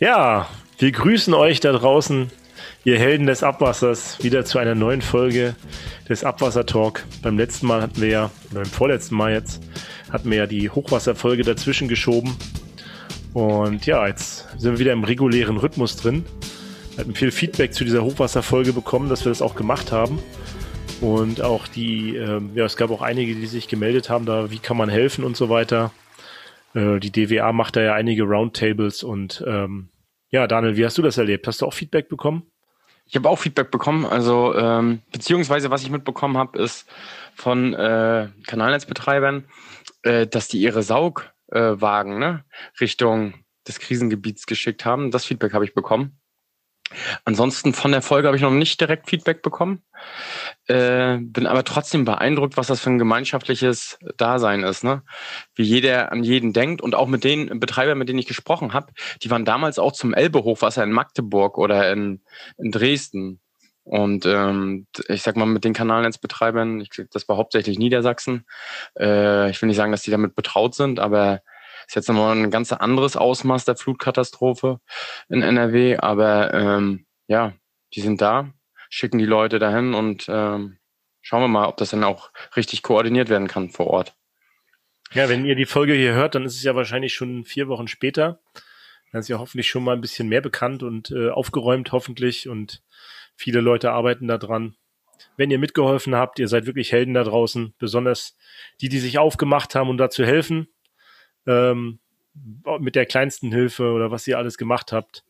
[0.00, 2.30] Ja, wir grüßen euch da draußen,
[2.84, 5.54] ihr Helden des Abwassers, wieder zu einer neuen Folge
[6.08, 7.04] des Abwasser Talk.
[7.20, 9.62] Beim letzten Mal hatten wir ja, oder beim vorletzten Mal jetzt,
[10.10, 12.34] hatten wir ja die Hochwasserfolge dazwischen geschoben.
[13.34, 16.24] Und ja, jetzt sind wir wieder im regulären Rhythmus drin.
[16.92, 20.18] Wir hatten viel Feedback zu dieser Hochwasserfolge bekommen, dass wir das auch gemacht haben.
[21.02, 24.60] Und auch die, äh, ja, es gab auch einige, die sich gemeldet haben, da, wie
[24.60, 25.92] kann man helfen und so weiter.
[26.74, 29.88] Äh, die DWA macht da ja einige Roundtables und ähm,
[30.30, 31.46] ja, Daniel, wie hast du das erlebt?
[31.46, 32.44] Hast du auch Feedback bekommen?
[33.06, 34.06] Ich habe auch Feedback bekommen.
[34.06, 36.88] Also ähm, beziehungsweise was ich mitbekommen habe, ist
[37.34, 39.44] von äh, Kanalnetzbetreibern,
[40.02, 42.44] äh, dass die ihre Saugwagen äh, ne,
[42.80, 43.34] Richtung
[43.66, 45.10] des Krisengebiets geschickt haben.
[45.10, 46.19] Das Feedback habe ich bekommen.
[47.24, 49.82] Ansonsten von der Folge habe ich noch nicht direkt Feedback bekommen,
[50.66, 55.02] äh, bin aber trotzdem beeindruckt, was das für ein gemeinschaftliches Dasein ist, ne?
[55.54, 58.92] Wie jeder an jeden denkt und auch mit den Betreibern, mit denen ich gesprochen habe,
[59.22, 62.22] die waren damals auch zum Elbe-Hochwasser in Magdeburg oder in,
[62.58, 63.40] in Dresden.
[63.84, 68.46] Und ähm, ich sag mal, mit den Kanalnetzbetreibern, ich, das war hauptsächlich Niedersachsen.
[68.98, 71.40] Äh, ich will nicht sagen, dass die damit betraut sind, aber
[71.90, 74.78] ist jetzt nochmal ein ganz anderes Ausmaß der Flutkatastrophe
[75.28, 77.54] in NRW, aber ähm, ja,
[77.94, 78.54] die sind da,
[78.90, 80.78] schicken die Leute dahin und ähm,
[81.20, 84.14] schauen wir mal, ob das dann auch richtig koordiniert werden kann vor Ort.
[85.14, 87.88] Ja, wenn ihr die Folge hier hört, dann ist es ja wahrscheinlich schon vier Wochen
[87.88, 88.40] später.
[89.10, 92.48] Dann ist ja hoffentlich schon mal ein bisschen mehr bekannt und äh, aufgeräumt, hoffentlich.
[92.48, 92.84] Und
[93.34, 94.76] viele Leute arbeiten da dran.
[95.36, 98.36] Wenn ihr mitgeholfen habt, ihr seid wirklich Helden da draußen, besonders
[98.80, 100.68] die, die sich aufgemacht haben, um da zu helfen
[101.50, 101.98] ähm,
[102.78, 105.24] mit der kleinsten Hilfe oder was ihr alles gemacht habt,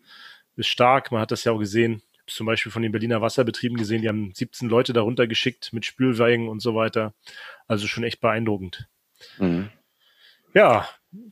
[0.56, 1.10] ist stark.
[1.12, 2.02] Man hat das ja auch gesehen.
[2.12, 5.72] Ich habe zum Beispiel von den Berliner Wasserbetrieben gesehen, die haben 17 Leute darunter geschickt
[5.72, 7.14] mit Spülweigen und so weiter.
[7.66, 8.88] Also schon echt beeindruckend.
[9.38, 9.70] Mhm.
[10.54, 10.88] Ja,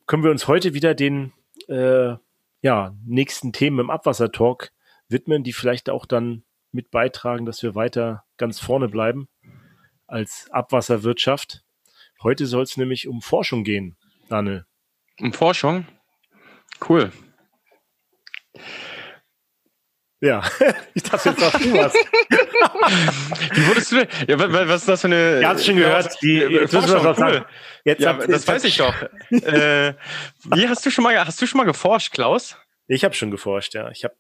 [0.07, 1.33] können wir uns heute wieder den
[1.69, 2.15] äh,
[2.63, 4.73] ja, nächsten Themen im Abwassertalk
[5.09, 9.29] widmen, die vielleicht auch dann mit beitragen, dass wir weiter ganz vorne bleiben
[10.07, 11.65] als Abwasserwirtschaft.
[12.23, 13.97] Heute soll es nämlich um Forschung gehen,
[14.29, 14.65] Daniel.
[15.21, 15.87] Um Forschung?
[16.89, 17.13] Cool.
[20.21, 20.43] Ja,
[20.95, 21.95] ich dachte jetzt auch du was.
[23.55, 25.41] Wie wurdest du Ja, was ist das für eine.
[25.41, 27.47] Ihr habt schon gehört, die, äh, Forschung, cool.
[27.85, 28.95] Jetzt ja, das weiß ich doch.
[29.31, 29.95] äh,
[30.45, 32.57] wie hast du schon mal, hast du schon mal geforscht, Klaus?
[32.89, 33.91] Ich habe schon geforscht, ja.
[33.91, 34.17] Ich habe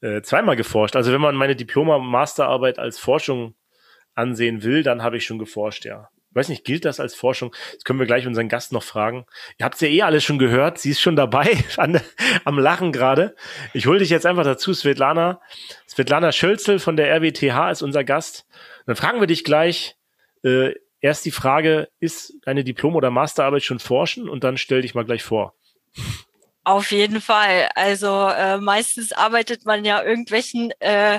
[0.00, 0.96] äh, zweimal geforscht.
[0.96, 3.54] Also wenn man meine Diploma-Masterarbeit als Forschung
[4.14, 7.54] ansehen will, dann habe ich schon geforscht, ja weiß nicht, gilt das als Forschung?
[7.74, 9.26] Das können wir gleich unseren Gast noch fragen.
[9.58, 10.78] Ihr habt ja eh alles schon gehört.
[10.78, 12.00] Sie ist schon dabei, an,
[12.44, 13.34] am Lachen gerade.
[13.72, 15.40] Ich hole dich jetzt einfach dazu, Svetlana.
[15.88, 18.46] Svetlana Schölzel von der RWTH ist unser Gast.
[18.86, 19.96] dann fragen wir dich gleich,
[20.42, 24.28] äh, erst die Frage, ist deine Diplom- oder Masterarbeit schon Forschen?
[24.28, 25.54] Und dann stell dich mal gleich vor.
[26.64, 27.68] Auf jeden Fall.
[27.74, 31.18] Also äh, meistens arbeitet man ja irgendwelchen äh,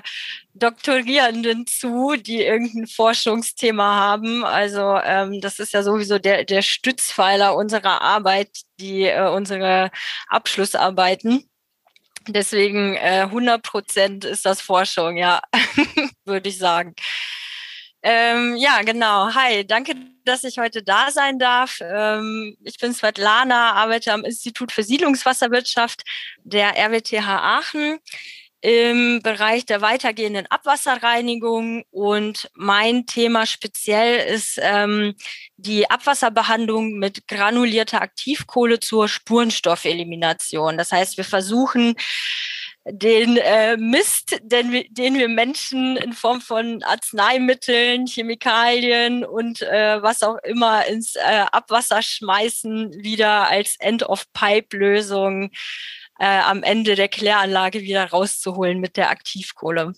[0.53, 4.45] Doktorierenden zu, die irgendein Forschungsthema haben.
[4.45, 9.91] Also ähm, das ist ja sowieso der, der Stützpfeiler unserer Arbeit, die äh, unsere
[10.29, 11.49] Abschlussarbeiten.
[12.29, 15.41] Deswegen äh, 100 Prozent ist das Forschung, ja,
[16.25, 16.95] würde ich sagen.
[18.03, 19.33] Ähm, ja, genau.
[19.33, 21.79] Hi, danke, dass ich heute da sein darf.
[21.81, 26.03] Ähm, ich bin Svetlana, arbeite am Institut für Siedlungswasserwirtschaft
[26.43, 27.99] der RWTH Aachen
[28.59, 35.15] im Bereich der weitergehenden Abwasserreinigung und mein Thema speziell ist ähm,
[35.57, 40.77] die Abwasserbehandlung mit granulierter Aktivkohle zur Spurenstoffelimination.
[40.77, 41.95] Das heißt, wir versuchen
[42.85, 50.21] den äh, Mist, den, den wir Menschen in Form von Arzneimitteln, Chemikalien und äh, was
[50.21, 55.51] auch immer ins äh, Abwasser schmeißen, wieder als End-of-Pipe-Lösung
[56.19, 59.93] äh, am Ende der Kläranlage wieder rauszuholen mit der Aktivkohle.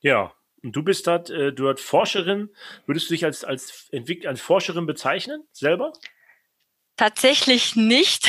[0.00, 0.32] Ja,
[0.62, 2.50] und du bist dort, äh, du hast Forscherin.
[2.86, 5.92] Würdest du dich als, als, Entwick als Forscherin bezeichnen, selber?
[6.96, 8.28] Tatsächlich nicht.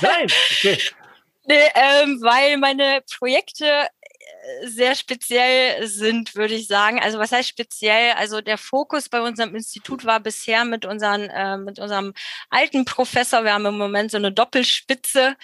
[0.00, 0.26] Nein,
[0.58, 0.78] okay.
[1.44, 3.88] Nee, ähm, weil meine Projekte äh,
[4.64, 7.00] sehr speziell sind, würde ich sagen.
[7.00, 8.12] Also was heißt speziell?
[8.12, 12.12] Also der Fokus bei unserem Institut war bisher mit, unseren, äh, mit unserem
[12.50, 15.36] alten Professor, wir haben im Moment so eine Doppelspitze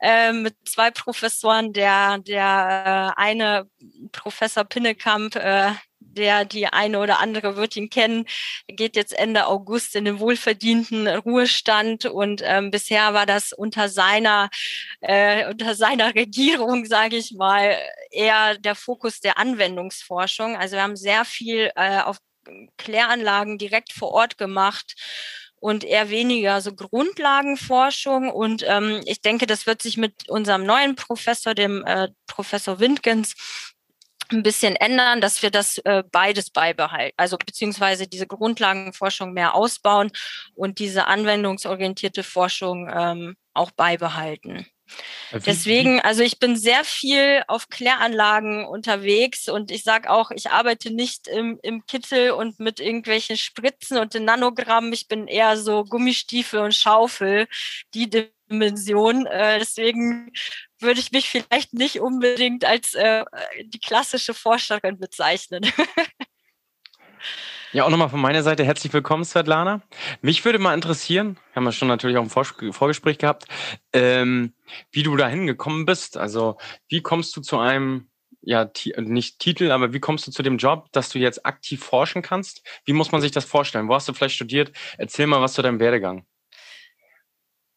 [0.00, 3.68] äh, mit zwei Professoren, der, der äh, eine
[4.12, 8.26] Professor Pinnekamp, äh, der die eine oder andere wird ihn kennen,
[8.66, 14.50] geht jetzt Ende August in den wohlverdienten Ruhestand und ähm, bisher war das unter seiner
[15.00, 17.76] äh, unter seiner Regierung, sage ich mal,
[18.10, 20.56] eher der Fokus der Anwendungsforschung.
[20.56, 22.18] Also wir haben sehr viel äh, auf
[22.76, 24.94] Kläranlagen direkt vor Ort gemacht
[25.60, 28.30] und eher weniger so Grundlagenforschung.
[28.30, 33.34] Und ähm, ich denke, das wird sich mit unserem neuen Professor, dem äh, Professor Windgens,
[34.32, 40.10] ein bisschen ändern, dass wir das äh, beides beibehalten, also beziehungsweise diese Grundlagenforschung mehr ausbauen
[40.54, 44.66] und diese anwendungsorientierte Forschung ähm, auch beibehalten.
[45.30, 50.50] Wie, Deswegen, also ich bin sehr viel auf Kläranlagen unterwegs und ich sage auch, ich
[50.50, 54.92] arbeite nicht im, im Kittel und mit irgendwelchen Spritzen und den Nanogrammen.
[54.92, 57.46] Ich bin eher so Gummistiefel und Schaufel,
[57.94, 59.26] die Dimension.
[59.26, 60.32] Äh, deswegen
[60.80, 63.24] würde ich mich vielleicht nicht unbedingt als äh,
[63.64, 65.62] die klassische Forscherin bezeichnen.
[67.72, 69.80] Ja, auch nochmal von meiner Seite herzlich willkommen, Svetlana.
[70.22, 73.44] Mich würde mal interessieren, haben wir schon natürlich auch im Vorgespräch gehabt,
[73.92, 74.54] ähm,
[74.90, 76.16] wie du dahin gekommen bist.
[76.16, 76.56] Also
[76.88, 78.08] wie kommst du zu einem,
[78.40, 82.22] ja, nicht Titel, aber wie kommst du zu dem Job, dass du jetzt aktiv forschen
[82.22, 82.66] kannst?
[82.86, 83.86] Wie muss man sich das vorstellen?
[83.86, 84.72] Wo hast du vielleicht studiert?
[84.98, 86.26] Erzähl mal was zu deinem Werdegang.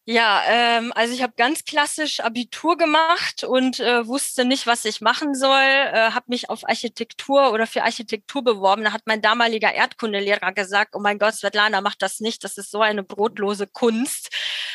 [0.06, 5.00] Ja, ähm, also ich habe ganz klassisch Abitur gemacht und äh, wusste nicht, was ich
[5.00, 5.58] machen soll.
[5.62, 8.84] Äh, habe mich auf Architektur oder für Architektur beworben.
[8.84, 12.44] Da hat mein damaliger Erdkundelehrer gesagt: "Oh mein Gott, Svetlana, mach das nicht.
[12.44, 14.28] Das ist so eine brotlose Kunst,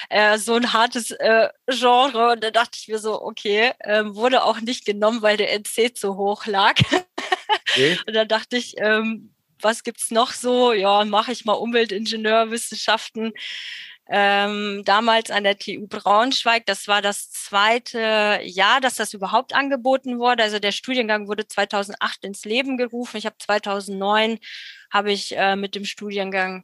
[0.10, 4.44] äh, so ein hartes äh, Genre." Und da dachte ich mir so: Okay, äh, wurde
[4.44, 6.74] auch nicht genommen, weil der NC zu hoch lag.
[7.68, 8.00] Okay.
[8.08, 8.76] und da dachte ich.
[8.78, 10.72] Ähm, was gibt's noch so?
[10.72, 13.34] Ja, mache ich mal Umweltingenieurwissenschaften
[14.10, 16.66] ähm, damals an der TU Braunschweig.
[16.66, 20.44] Das war das zweite Jahr, dass das überhaupt angeboten wurde.
[20.44, 23.18] Also der Studiengang wurde 2008 ins Leben gerufen.
[23.18, 24.40] Ich habe 2009
[24.92, 26.64] habe ich äh, mit dem Studiengang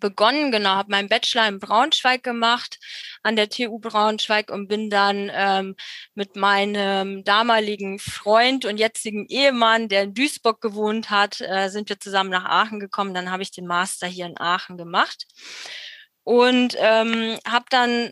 [0.00, 2.78] begonnen, genau, habe meinen Bachelor in Braunschweig gemacht
[3.22, 5.76] an der TU Braunschweig und bin dann ähm,
[6.14, 12.00] mit meinem damaligen Freund und jetzigen Ehemann, der in Duisburg gewohnt hat, äh, sind wir
[12.00, 13.14] zusammen nach Aachen gekommen.
[13.14, 15.26] Dann habe ich den Master hier in Aachen gemacht
[16.30, 18.10] und ähm, habe dann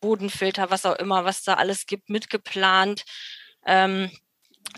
[0.00, 3.02] Bodenfilter, was auch immer, was da alles gibt, mitgeplant.
[3.64, 4.10] Ähm,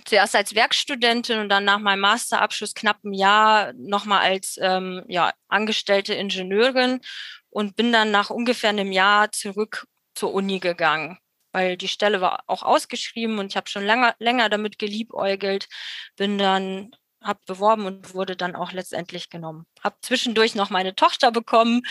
[0.05, 5.32] zuerst als Werkstudentin und dann nach meinem Masterabschluss knapp ein Jahr nochmal als ähm, ja,
[5.49, 7.00] angestellte Ingenieurin
[7.50, 11.18] und bin dann nach ungefähr einem Jahr zurück zur Uni gegangen,
[11.52, 15.68] weil die Stelle war auch ausgeschrieben und ich habe schon länger, länger damit geliebäugelt,
[16.16, 16.90] bin dann
[17.22, 19.66] habe beworben und wurde dann auch letztendlich genommen.
[19.82, 21.82] Habe zwischendurch noch meine Tochter bekommen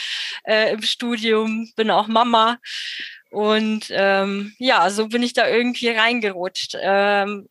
[0.45, 2.59] äh, im Studium, bin auch Mama
[3.29, 6.77] und ähm, ja, so bin ich da irgendwie reingerutscht.
[6.79, 7.47] Ähm,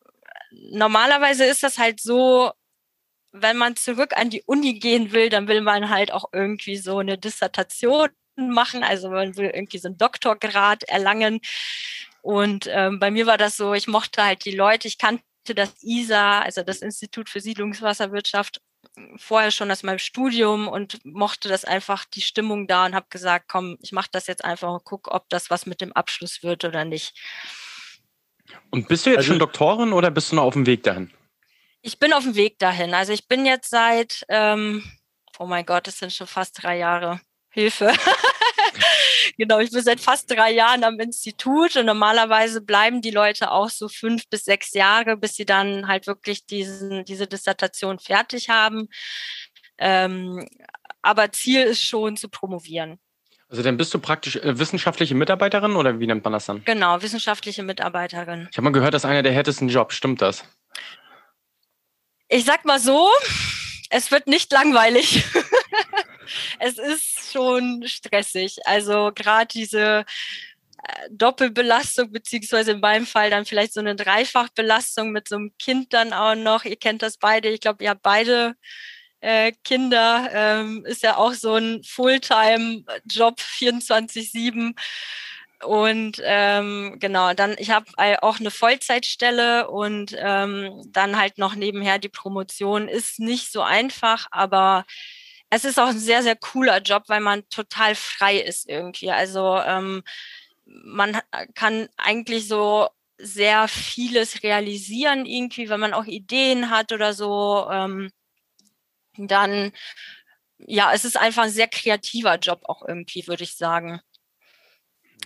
[0.51, 2.51] normalerweise ist das halt so,
[3.31, 6.99] wenn man zurück an die Uni gehen will, dann will man halt auch irgendwie so
[6.99, 8.83] eine Dissertation machen.
[8.83, 11.39] Also man will irgendwie so einen Doktorgrad erlangen.
[12.21, 15.23] Und ähm, bei mir war das so, ich mochte halt die Leute, ich kannte
[15.55, 18.61] das ISA, also das Institut für Siedlungswasserwirtschaft,
[19.17, 23.45] vorher schon aus meinem Studium und mochte das einfach die Stimmung da und habe gesagt,
[23.47, 26.65] komm, ich mache das jetzt einfach und guck, ob das was mit dem Abschluss wird
[26.65, 27.13] oder nicht.
[28.71, 31.11] Und bist du jetzt also, schon Doktorin oder bist du noch auf dem Weg dahin?
[31.87, 32.93] Ich bin auf dem Weg dahin.
[32.93, 34.83] Also ich bin jetzt seit, ähm,
[35.39, 37.21] oh mein Gott, es sind schon fast drei Jahre.
[37.49, 37.93] Hilfe.
[39.37, 43.69] genau, ich bin seit fast drei Jahren am Institut und normalerweise bleiben die Leute auch
[43.69, 48.89] so fünf bis sechs Jahre, bis sie dann halt wirklich diesen, diese Dissertation fertig haben.
[49.77, 50.45] Ähm,
[51.01, 52.99] aber Ziel ist schon zu promovieren.
[53.47, 56.65] Also dann bist du praktisch äh, wissenschaftliche Mitarbeiterin oder wie nennt man das dann?
[56.65, 58.49] Genau, wissenschaftliche Mitarbeiterin.
[58.51, 59.95] Ich habe mal gehört, das ist einer der härtesten Jobs.
[59.95, 60.43] Stimmt das?
[62.29, 63.09] Ich sag mal so,
[63.89, 65.23] es wird nicht langweilig.
[66.59, 68.57] es ist schon stressig.
[68.65, 70.05] Also gerade diese
[70.83, 75.93] äh, Doppelbelastung, beziehungsweise in meinem Fall dann vielleicht so eine Dreifachbelastung mit so einem Kind
[75.93, 76.65] dann auch noch.
[76.65, 77.47] Ihr kennt das beide.
[77.49, 78.55] Ich glaube, ihr habt beide
[79.21, 80.29] äh, Kinder.
[80.33, 84.75] Ähm, ist ja auch so ein Fulltime-Job 24-7.
[85.63, 87.87] Und ähm, genau, dann ich habe
[88.21, 94.27] auch eine Vollzeitstelle und ähm, dann halt noch nebenher die Promotion ist nicht so einfach,
[94.29, 94.85] aber
[95.49, 99.11] es ist auch ein sehr, sehr cooler Job, weil man total frei ist irgendwie.
[99.11, 100.03] Also ähm,
[100.65, 101.19] man
[101.55, 107.67] kann eigentlich so sehr vieles realisieren irgendwie, wenn man auch Ideen hat oder so.
[107.71, 108.11] Ähm,
[109.17, 109.71] dann,
[110.59, 114.01] ja, es ist einfach ein sehr kreativer Job auch irgendwie, würde ich sagen.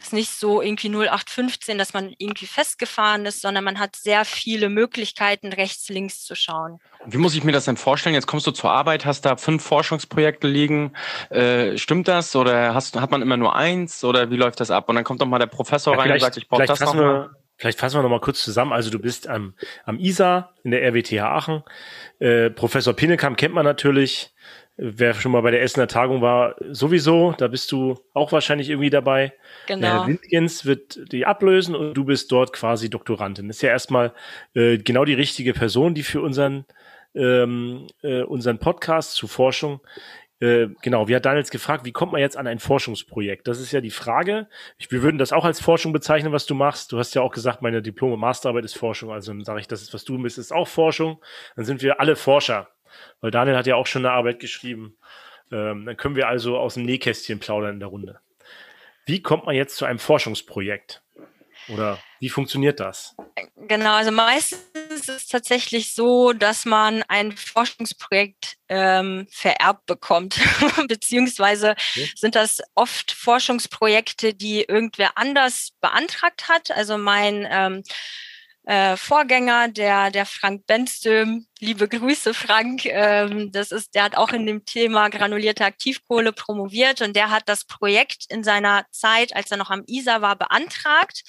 [0.02, 4.70] Ist nicht so irgendwie 0815, dass man irgendwie festgefahren ist, sondern man hat sehr viele
[4.70, 6.80] Möglichkeiten, rechts, links zu schauen.
[7.06, 8.16] Wie muss ich mir das denn vorstellen?
[8.16, 10.94] Jetzt kommst du zur Arbeit, hast da fünf Forschungsprojekte liegen.
[11.30, 12.36] Äh, stimmt das?
[12.36, 14.04] Oder hast, hat man immer nur eins?
[14.04, 14.90] Oder wie läuft das ab?
[14.90, 16.94] Und dann kommt doch mal der Professor ja, rein und sagt, ich brauche das noch
[16.94, 17.30] mal.
[17.62, 18.74] Vielleicht fassen wir noch mal kurz zusammen.
[18.74, 19.54] Also du bist am,
[19.86, 21.64] am ISA in der RWTH Aachen.
[22.18, 24.34] Äh, Professor Pinnekamp kennt man natürlich.
[24.84, 27.36] Wer schon mal bei der Essener Tagung war, sowieso.
[27.38, 29.32] Da bist du auch wahrscheinlich irgendwie dabei.
[29.68, 29.88] Genau.
[29.88, 33.48] Herr Windgens wird die ablösen und du bist dort quasi Doktorandin.
[33.48, 34.12] Das ist ja erstmal
[34.56, 36.66] äh, genau die richtige Person, die für unseren
[37.14, 39.82] ähm, äh, unseren Podcast zu Forschung
[40.42, 43.48] äh, genau, wie hat Daniel jetzt gefragt, wie kommt man jetzt an ein Forschungsprojekt?
[43.48, 44.48] Das ist ja die Frage.
[44.80, 46.92] Ich, wir würden das auch als Forschung bezeichnen, was du machst.
[46.92, 49.12] Du hast ja auch gesagt, meine Diplom- und Masterarbeit ist Forschung.
[49.12, 51.22] Also dann sage ich, das ist, was du bist, ist auch Forschung.
[51.56, 52.70] Dann sind wir alle Forscher.
[53.20, 54.98] Weil Daniel hat ja auch schon eine Arbeit geschrieben.
[55.52, 58.20] Ähm, dann können wir also aus dem Nähkästchen plaudern in der Runde.
[59.06, 61.02] Wie kommt man jetzt zu einem Forschungsprojekt?
[61.68, 63.16] Oder wie funktioniert das?
[63.68, 70.40] Genau, also meistens ist es tatsächlich so, dass man ein Forschungsprojekt ähm, vererbt bekommt,
[70.88, 72.12] beziehungsweise okay.
[72.16, 76.72] sind das oft Forschungsprojekte, die irgendwer anders beantragt hat.
[76.72, 77.84] Also mein ähm,
[78.64, 84.32] äh, Vorgänger, der, der Frank Benstüm, liebe Grüße Frank, ähm, das ist, der hat auch
[84.32, 89.50] in dem Thema granulierte Aktivkohle promoviert und der hat das Projekt in seiner Zeit, als
[89.52, 91.24] er noch am ISA war, beantragt.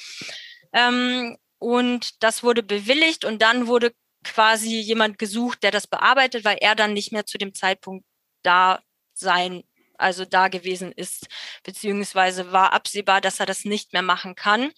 [0.73, 3.93] Ähm, und das wurde bewilligt und dann wurde
[4.25, 8.05] quasi jemand gesucht, der das bearbeitet, weil er dann nicht mehr zu dem Zeitpunkt
[8.43, 8.83] da
[9.15, 9.63] sein,
[9.99, 11.29] also da gewesen ist,
[11.63, 14.73] beziehungsweise war absehbar, dass er das nicht mehr machen kann.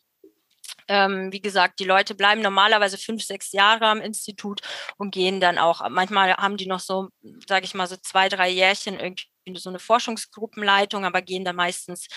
[0.88, 4.60] Ähm, wie gesagt, die Leute bleiben normalerweise fünf, sechs Jahre am Institut
[4.96, 5.88] und gehen dann auch.
[5.88, 7.08] Manchmal haben die noch so,
[7.46, 9.26] sage ich mal, so zwei, drei Jährchen irgendwie
[9.56, 12.08] so eine Forschungsgruppenleitung, aber gehen dann meistens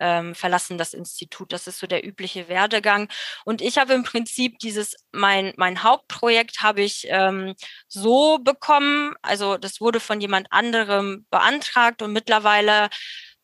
[0.00, 1.52] ähm, verlassen das Institut.
[1.52, 3.08] Das ist so der übliche Werdegang.
[3.44, 7.54] Und ich habe im Prinzip dieses, mein, mein Hauptprojekt habe ich ähm,
[7.88, 12.88] so bekommen, also das wurde von jemand anderem beantragt und mittlerweile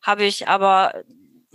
[0.01, 1.03] habe ich aber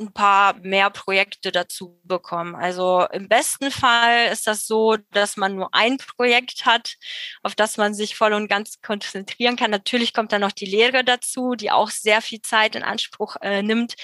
[0.00, 2.54] ein paar mehr Projekte dazu bekommen.
[2.54, 6.96] Also im besten Fall ist das so, dass man nur ein Projekt hat,
[7.42, 9.70] auf das man sich voll und ganz konzentrieren kann.
[9.70, 13.62] Natürlich kommt dann noch die Lehre dazu, die auch sehr viel Zeit in Anspruch äh,
[13.62, 13.94] nimmt.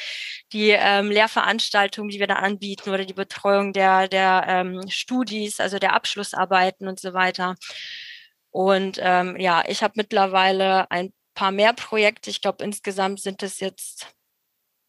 [0.52, 5.78] Die ähm, Lehrveranstaltungen, die wir da anbieten oder die Betreuung der, der ähm, Studis, also
[5.78, 7.56] der Abschlussarbeiten und so weiter.
[8.50, 12.30] Und ähm, ja, ich habe mittlerweile ein paar mehr Projekte.
[12.30, 14.14] Ich glaube, insgesamt sind es jetzt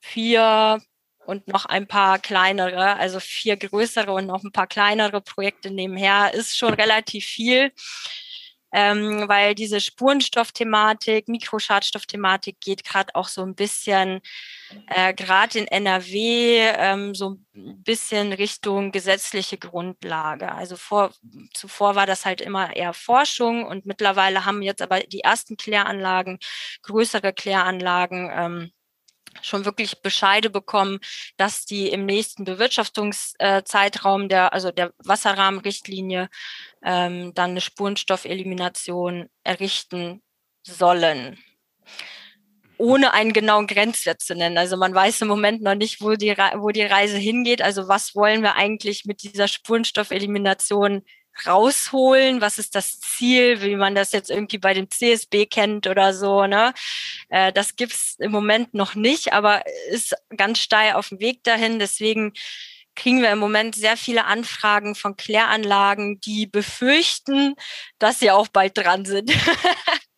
[0.02, 0.82] vier
[1.28, 6.34] und noch ein paar kleinere, also vier größere und noch ein paar kleinere Projekte nebenher,
[6.34, 7.72] ist schon relativ viel.
[8.74, 14.20] Ähm, weil diese Spurenstoffthematik, Mikroschadstoffthematik geht gerade auch so ein bisschen,
[14.88, 20.52] äh, gerade in NRW, ähm, so ein bisschen Richtung gesetzliche Grundlage.
[20.52, 21.12] Also vor,
[21.54, 26.38] zuvor war das halt immer eher Forschung und mittlerweile haben jetzt aber die ersten Kläranlagen,
[26.84, 28.72] größere Kläranlagen, ähm,
[29.42, 31.00] schon wirklich Bescheide bekommen,
[31.38, 36.30] dass die im nächsten Bewirtschaftungszeitraum der, also der Wasserrahmenrichtlinie,
[36.84, 40.22] ähm, dann eine Spurenstoffelimination errichten
[40.64, 41.38] sollen
[42.78, 44.58] ohne einen genauen Grenzwert zu nennen.
[44.58, 47.62] Also man weiß im Moment noch nicht, wo die, wo die Reise hingeht.
[47.62, 51.04] Also was wollen wir eigentlich mit dieser Spurenstoffelimination
[51.46, 52.42] rausholen?
[52.42, 56.46] Was ist das Ziel, wie man das jetzt irgendwie bei dem CSB kennt oder so?
[56.48, 56.74] Ne?
[57.30, 61.80] Äh, das gibt's im Moment noch nicht, aber ist ganz steil auf dem Weg dahin.
[61.80, 62.34] Deswegen
[62.96, 67.56] kriegen wir im Moment sehr viele Anfragen von Kläranlagen, die befürchten,
[68.00, 69.32] dass sie auch bald dran sind.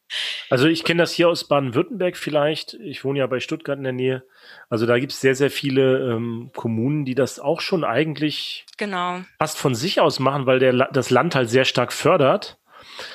[0.49, 2.73] Also ich kenne das hier aus Baden-Württemberg vielleicht.
[2.75, 4.23] Ich wohne ja bei Stuttgart in der Nähe.
[4.69, 9.21] Also da gibt es sehr, sehr viele ähm, Kommunen, die das auch schon eigentlich genau.
[9.37, 12.57] fast von sich aus machen, weil der, das Land halt sehr stark fördert.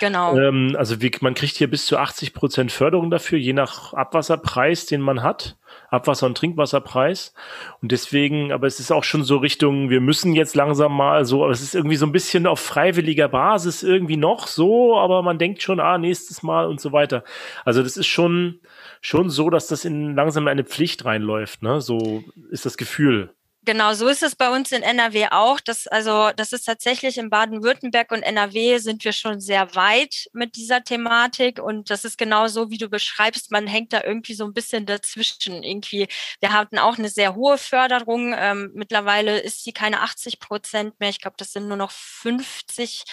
[0.01, 0.37] Genau.
[0.39, 4.87] Ähm, also wie, man kriegt hier bis zu 80 Prozent Förderung dafür, je nach Abwasserpreis,
[4.87, 5.57] den man hat.
[5.95, 7.35] Abwasser- und Trinkwasserpreis.
[7.83, 11.45] Und deswegen, aber es ist auch schon so Richtung, wir müssen jetzt langsam mal so,
[11.45, 15.39] aber es ist irgendwie so ein bisschen auf freiwilliger Basis irgendwie noch so, aber man
[15.39, 17.25] denkt schon, ah, nächstes Mal und so weiter.
[17.65, 18.61] Also das ist schon,
[19.01, 21.81] schon so, dass das in langsam eine Pflicht reinläuft, ne?
[21.81, 23.31] So ist das Gefühl.
[23.67, 25.59] Genau, so ist es bei uns in NRW auch.
[25.59, 30.57] Das, also, das ist tatsächlich in Baden-Württemberg und NRW sind wir schon sehr weit mit
[30.57, 31.63] dieser Thematik.
[31.63, 33.51] Und das ist genau so, wie du beschreibst.
[33.51, 35.63] Man hängt da irgendwie so ein bisschen dazwischen.
[35.63, 36.09] Irgendwie,
[36.41, 38.35] wir hatten auch eine sehr hohe Förderung.
[38.37, 41.09] Ähm, mittlerweile ist sie keine 80 Prozent mehr.
[41.09, 43.05] Ich glaube, das sind nur noch 50,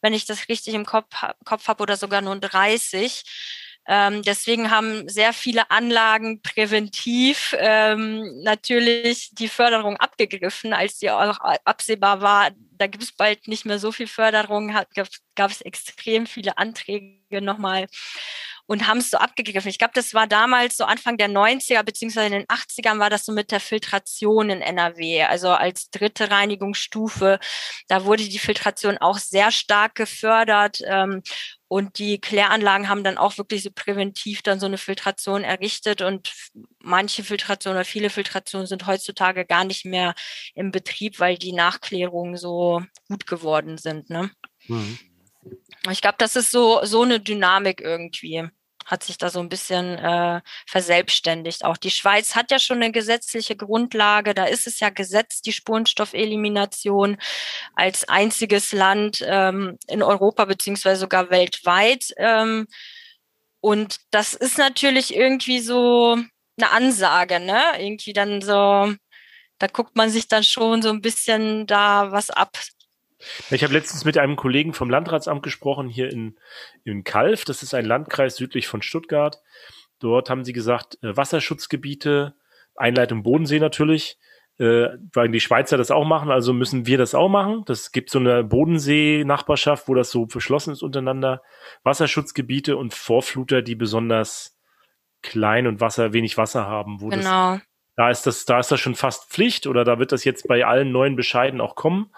[0.00, 1.08] wenn ich das richtig im Kopf,
[1.44, 3.22] Kopf habe, oder sogar nur 30.
[3.92, 11.40] Ähm, deswegen haben sehr viele Anlagen präventiv ähm, natürlich die Förderung abgegriffen, als die auch
[11.64, 14.72] absehbar war, da gibt es bald nicht mehr so viel Förderung,
[15.34, 17.88] gab es extrem viele Anträge nochmal
[18.66, 19.68] und haben es so abgegriffen.
[19.68, 23.24] Ich glaube, das war damals so Anfang der 90er beziehungsweise in den 80ern war das
[23.24, 27.40] so mit der Filtration in NRW, also als dritte Reinigungsstufe.
[27.88, 30.78] Da wurde die Filtration auch sehr stark gefördert.
[30.86, 31.22] Ähm,
[31.70, 36.32] und die Kläranlagen haben dann auch wirklich so präventiv dann so eine Filtration errichtet und
[36.82, 40.16] manche Filtrationen oder viele Filtrationen sind heutzutage gar nicht mehr
[40.56, 44.10] im Betrieb, weil die Nachklärungen so gut geworden sind.
[44.10, 44.32] Ne?
[44.66, 44.98] Mhm.
[45.92, 48.48] Ich glaube, das ist so, so eine Dynamik irgendwie
[48.86, 51.64] hat sich da so ein bisschen äh, verselbstständigt.
[51.64, 54.34] Auch die Schweiz hat ja schon eine gesetzliche Grundlage.
[54.34, 57.16] Da ist es ja gesetzt, die Spurenstoffelimination
[57.74, 62.06] als einziges Land ähm, in Europa beziehungsweise sogar weltweit.
[62.16, 62.66] Ähm,
[63.60, 66.16] und das ist natürlich irgendwie so
[66.58, 67.62] eine Ansage, ne?
[67.78, 68.94] Irgendwie dann so,
[69.58, 72.58] da guckt man sich dann schon so ein bisschen da was ab
[73.50, 76.38] ich habe letztens mit einem Kollegen vom Landratsamt gesprochen, hier in,
[76.84, 77.44] in Kalf.
[77.44, 79.40] Das ist ein Landkreis südlich von Stuttgart.
[79.98, 82.34] Dort haben sie gesagt, äh, Wasserschutzgebiete,
[82.74, 84.18] Einleitung Bodensee natürlich,
[84.58, 87.62] äh, weil die Schweizer das auch machen, also müssen wir das auch machen.
[87.66, 91.42] Das gibt so eine Bodensee-Nachbarschaft, wo das so verschlossen ist untereinander.
[91.82, 94.58] Wasserschutzgebiete und Vorfluter, die besonders
[95.22, 97.00] klein und Wasser, wenig Wasser haben.
[97.00, 97.54] Wo genau.
[97.54, 97.62] Das,
[97.96, 100.64] da ist das, da ist das schon fast Pflicht oder da wird das jetzt bei
[100.64, 102.10] allen neuen Bescheiden auch kommen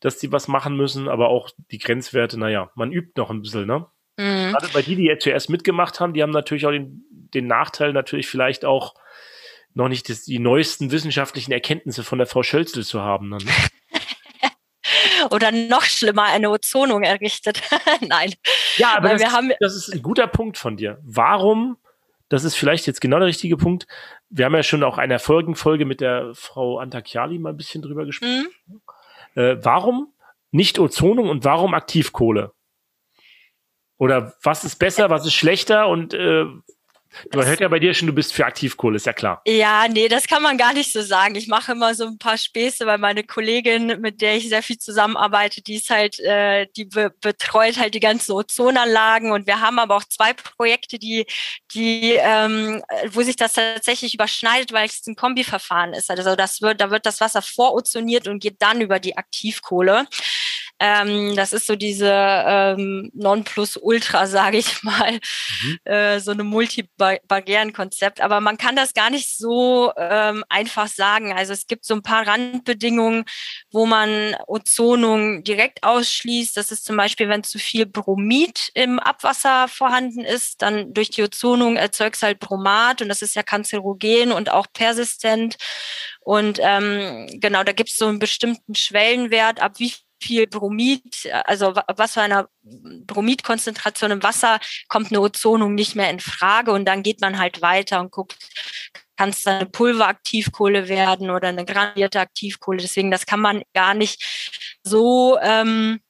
[0.00, 3.66] dass die was machen müssen, aber auch die Grenzwerte, naja, man übt noch ein bisschen,
[3.66, 3.86] ne?
[4.16, 4.52] Mhm.
[4.52, 7.92] Gerade bei die, die jetzt zuerst mitgemacht haben, die haben natürlich auch den, den Nachteil,
[7.92, 8.94] natürlich vielleicht auch
[9.74, 13.28] noch nicht das, die neuesten wissenschaftlichen Erkenntnisse von der Frau Schölzel zu haben.
[13.28, 13.38] Ne?
[15.30, 17.62] Oder noch schlimmer, eine Ozonung errichtet.
[18.00, 18.34] Nein.
[18.76, 20.98] Ja, aber das, wir haben das ist ein guter Punkt von dir.
[21.02, 21.76] Warum,
[22.28, 23.86] das ist vielleicht jetzt genau der richtige Punkt,
[24.30, 28.04] wir haben ja schon auch eine Folgenfolge mit der Frau Antakiali mal ein bisschen drüber
[28.04, 28.48] gesprochen.
[28.66, 28.80] Mhm.
[29.34, 30.12] Äh, warum
[30.50, 32.52] nicht Ozonung und warum Aktivkohle?
[33.98, 36.46] Oder was ist besser, was ist schlechter und äh,
[37.34, 39.42] man hört ja bei dir schon, du bist für Aktivkohle, ist ja klar.
[39.46, 41.34] Ja, nee, das kann man gar nicht so sagen.
[41.34, 44.78] Ich mache immer so ein paar Späße, weil meine Kollegin, mit der ich sehr viel
[44.78, 49.78] zusammenarbeite, die ist halt, äh, die be betreut halt die ganzen Ozonanlagen und wir haben
[49.78, 51.26] aber auch zwei Projekte, die,
[51.74, 56.10] die, ähm, wo sich das tatsächlich überschneidet, weil es ein Kombiverfahren ist.
[56.10, 60.06] Also das wird, da wird das Wasser vorozoniert und geht dann über die Aktivkohle.
[60.80, 65.18] Ähm, das ist so diese ähm, Nonplusultra, sage ich mal,
[65.62, 65.78] mhm.
[65.84, 68.20] äh, so eine Multibarrierenkonzept.
[68.20, 71.32] Aber man kann das gar nicht so ähm, einfach sagen.
[71.32, 73.24] Also es gibt so ein paar Randbedingungen,
[73.70, 76.56] wo man Ozonung direkt ausschließt.
[76.56, 81.22] Das ist zum Beispiel, wenn zu viel Bromid im Abwasser vorhanden ist, dann durch die
[81.22, 85.56] Ozonung erzeugt es halt Bromat und das ist ja kanzerogen und auch persistent.
[86.20, 91.74] Und ähm, genau, da gibt es so einen bestimmten Schwellenwert, ab wie viel Bromid, also
[91.96, 97.02] was für eine Bromidkonzentration im Wasser kommt eine Ozonung nicht mehr in Frage und dann
[97.02, 98.36] geht man halt weiter und guckt,
[99.16, 102.78] kann es eine Pulveraktivkohle werden oder eine granulierte Aktivkohle.
[102.78, 104.22] Deswegen, das kann man gar nicht
[104.84, 106.07] so ähm, äh,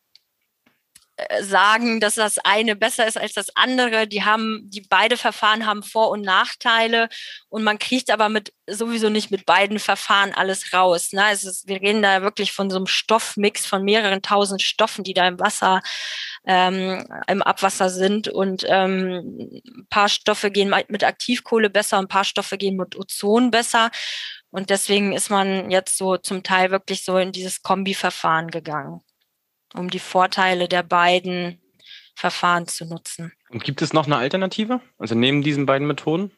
[1.40, 4.07] sagen, dass das eine besser ist als das andere.
[4.07, 7.09] Die haben, die beide Verfahren haben Vor- und Nachteile
[7.48, 11.12] und man kriegt aber mit sowieso nicht mit beiden Verfahren alles raus.
[11.12, 11.24] Ne?
[11.33, 15.14] Es ist, wir reden da wirklich von so einem Stoffmix von mehreren tausend Stoffen, die
[15.14, 15.81] da im Wasser,
[16.46, 22.24] ähm, im Abwasser sind und ähm, ein paar Stoffe gehen mit Aktivkohle besser, ein paar
[22.24, 23.90] Stoffe gehen mit Ozon besser.
[24.50, 29.02] Und deswegen ist man jetzt so zum Teil wirklich so in dieses Kombi-Verfahren gegangen
[29.74, 31.61] um die Vorteile der beiden
[32.14, 33.33] Verfahren zu nutzen.
[33.48, 34.81] Und gibt es noch eine Alternative?
[34.98, 36.33] Also neben diesen beiden Methoden?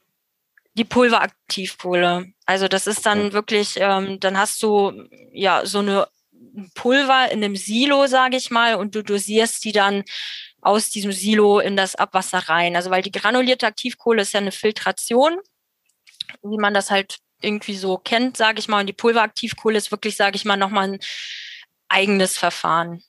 [0.74, 2.32] Die Pulveraktivkohle.
[2.46, 3.32] Also das ist dann ja.
[3.32, 4.92] wirklich, ähm, dann hast du
[5.32, 6.06] ja so eine
[6.74, 10.04] Pulver in einem Silo, sage ich mal, und du dosierst die dann
[10.62, 12.76] aus diesem Silo in das Abwasser rein.
[12.76, 15.38] Also weil die granulierte Aktivkohle ist ja eine Filtration,
[16.42, 18.80] wie man das halt irgendwie so kennt, sage ich mal.
[18.80, 21.00] Und die Pulveraktivkohle ist wirklich, sage ich mal, nochmal ein
[21.88, 23.02] eigenes Verfahren.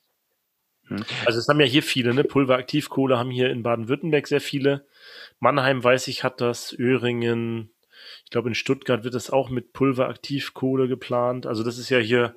[0.98, 1.04] Hm.
[1.26, 2.24] Also es haben ja hier viele, ne?
[2.24, 4.86] Pulveraktivkohle haben hier in Baden-Württemberg sehr viele.
[5.40, 7.70] Mannheim, weiß ich, hat das, Öhringen,
[8.24, 11.46] ich glaube in Stuttgart wird das auch mit Pulveraktivkohle geplant.
[11.46, 12.36] Also das ist ja hier,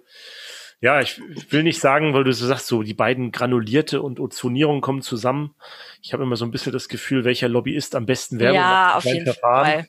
[0.81, 4.81] ja, ich will nicht sagen, weil du so sagst, so die beiden Granulierte und Ozonierung
[4.81, 5.55] kommen zusammen.
[6.01, 8.97] Ich habe immer so ein bisschen das Gefühl, welcher Lobbyist am besten Werbung ja, macht.
[8.97, 9.65] Auf jeden Verfahren.
[9.65, 9.87] Fall.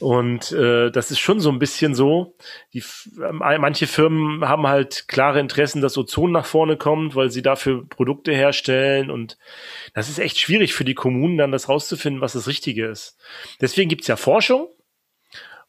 [0.00, 2.36] Und äh, das ist schon so ein bisschen so.
[2.72, 2.84] Die,
[3.20, 7.86] äh, manche Firmen haben halt klare Interessen, dass Ozon nach vorne kommt, weil sie dafür
[7.88, 9.10] Produkte herstellen.
[9.10, 9.38] Und
[9.94, 13.16] das ist echt schwierig für die Kommunen, dann das rauszufinden, was das Richtige ist.
[13.60, 14.68] Deswegen gibt's ja Forschung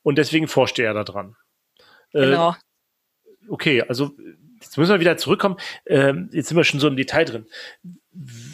[0.03, 1.35] und deswegen forscht er da dran.
[2.13, 2.51] Äh, genau.
[2.51, 2.55] Äh,
[3.49, 4.11] okay, also
[4.61, 5.57] jetzt müssen wir wieder zurückkommen.
[5.85, 7.45] Ähm, jetzt sind wir schon so im Detail drin.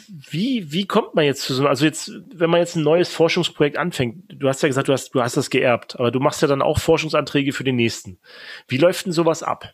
[0.08, 3.78] Wie, wie kommt man jetzt zu so, also jetzt, wenn man jetzt ein neues Forschungsprojekt
[3.78, 6.48] anfängt, du hast ja gesagt, du hast, du hast das geerbt, aber du machst ja
[6.48, 8.20] dann auch Forschungsanträge für den nächsten.
[8.68, 9.74] Wie läuft denn sowas ab,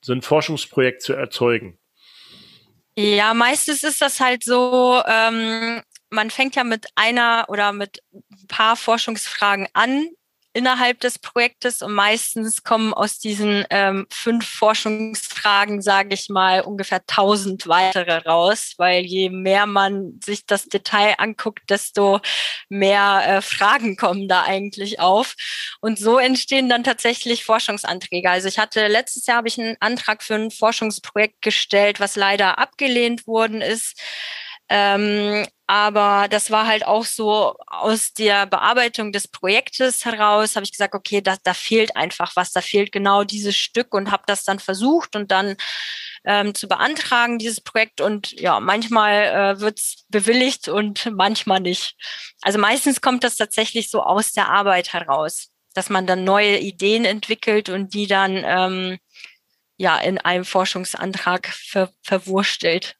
[0.00, 1.78] so ein Forschungsprojekt zu erzeugen?
[2.96, 8.46] Ja, meistens ist das halt so, ähm, man fängt ja mit einer oder mit ein
[8.48, 10.08] paar Forschungsfragen an,
[10.52, 17.04] innerhalb des Projektes und meistens kommen aus diesen ähm, fünf Forschungsfragen, sage ich mal, ungefähr
[17.06, 22.20] tausend weitere raus, weil je mehr man sich das Detail anguckt, desto
[22.68, 25.34] mehr äh, Fragen kommen da eigentlich auf.
[25.80, 28.30] Und so entstehen dann tatsächlich Forschungsanträge.
[28.30, 32.58] Also ich hatte letztes Jahr habe ich einen Antrag für ein Forschungsprojekt gestellt, was leider
[32.58, 33.98] abgelehnt worden ist.
[34.68, 40.72] Ähm, aber das war halt auch so aus der Bearbeitung des Projektes heraus, habe ich
[40.72, 44.44] gesagt, okay, da, da fehlt einfach was, da fehlt genau dieses Stück und habe das
[44.44, 45.56] dann versucht und dann
[46.24, 48.02] ähm, zu beantragen, dieses Projekt.
[48.02, 49.22] Und ja, manchmal
[49.56, 51.96] äh, wird es bewilligt und manchmal nicht.
[52.42, 57.06] Also meistens kommt das tatsächlich so aus der Arbeit heraus, dass man dann neue Ideen
[57.06, 58.98] entwickelt und die dann ähm,
[59.82, 62.96] ja in einem Forschungsantrag ver verwurstelt.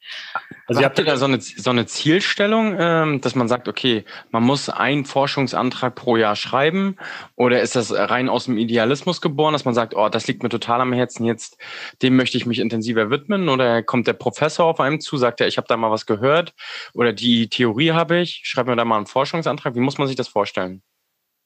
[0.66, 4.04] Also ihr habt ihr da so eine, so eine Zielstellung, ähm, dass man sagt, okay,
[4.30, 6.96] man muss einen Forschungsantrag pro Jahr schreiben?
[7.36, 10.48] Oder ist das rein aus dem Idealismus geboren, dass man sagt, oh, das liegt mir
[10.48, 11.56] total am Herzen, jetzt
[12.02, 13.48] dem möchte ich mich intensiver widmen?
[13.48, 16.52] Oder kommt der Professor auf einem zu, sagt er, ich habe da mal was gehört
[16.94, 19.76] oder die Theorie habe ich, schreib mir da mal einen Forschungsantrag.
[19.76, 20.82] Wie muss man sich das vorstellen?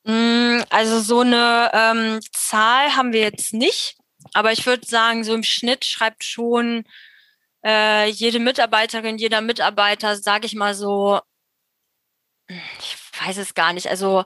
[0.05, 3.99] Mm, also so eine ähm, Zahl haben wir jetzt nicht.
[4.35, 6.85] Aber ich würde sagen, so im Schnitt schreibt schon
[7.65, 11.21] äh, jede Mitarbeiterin, jeder Mitarbeiter, sage ich mal so,
[12.49, 14.25] ich weiß es gar nicht, also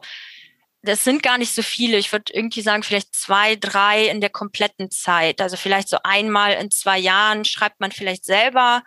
[0.82, 1.98] das sind gar nicht so viele.
[1.98, 5.40] Ich würde irgendwie sagen, vielleicht zwei, drei in der kompletten Zeit.
[5.42, 8.82] Also vielleicht so einmal in zwei Jahren schreibt man vielleicht selber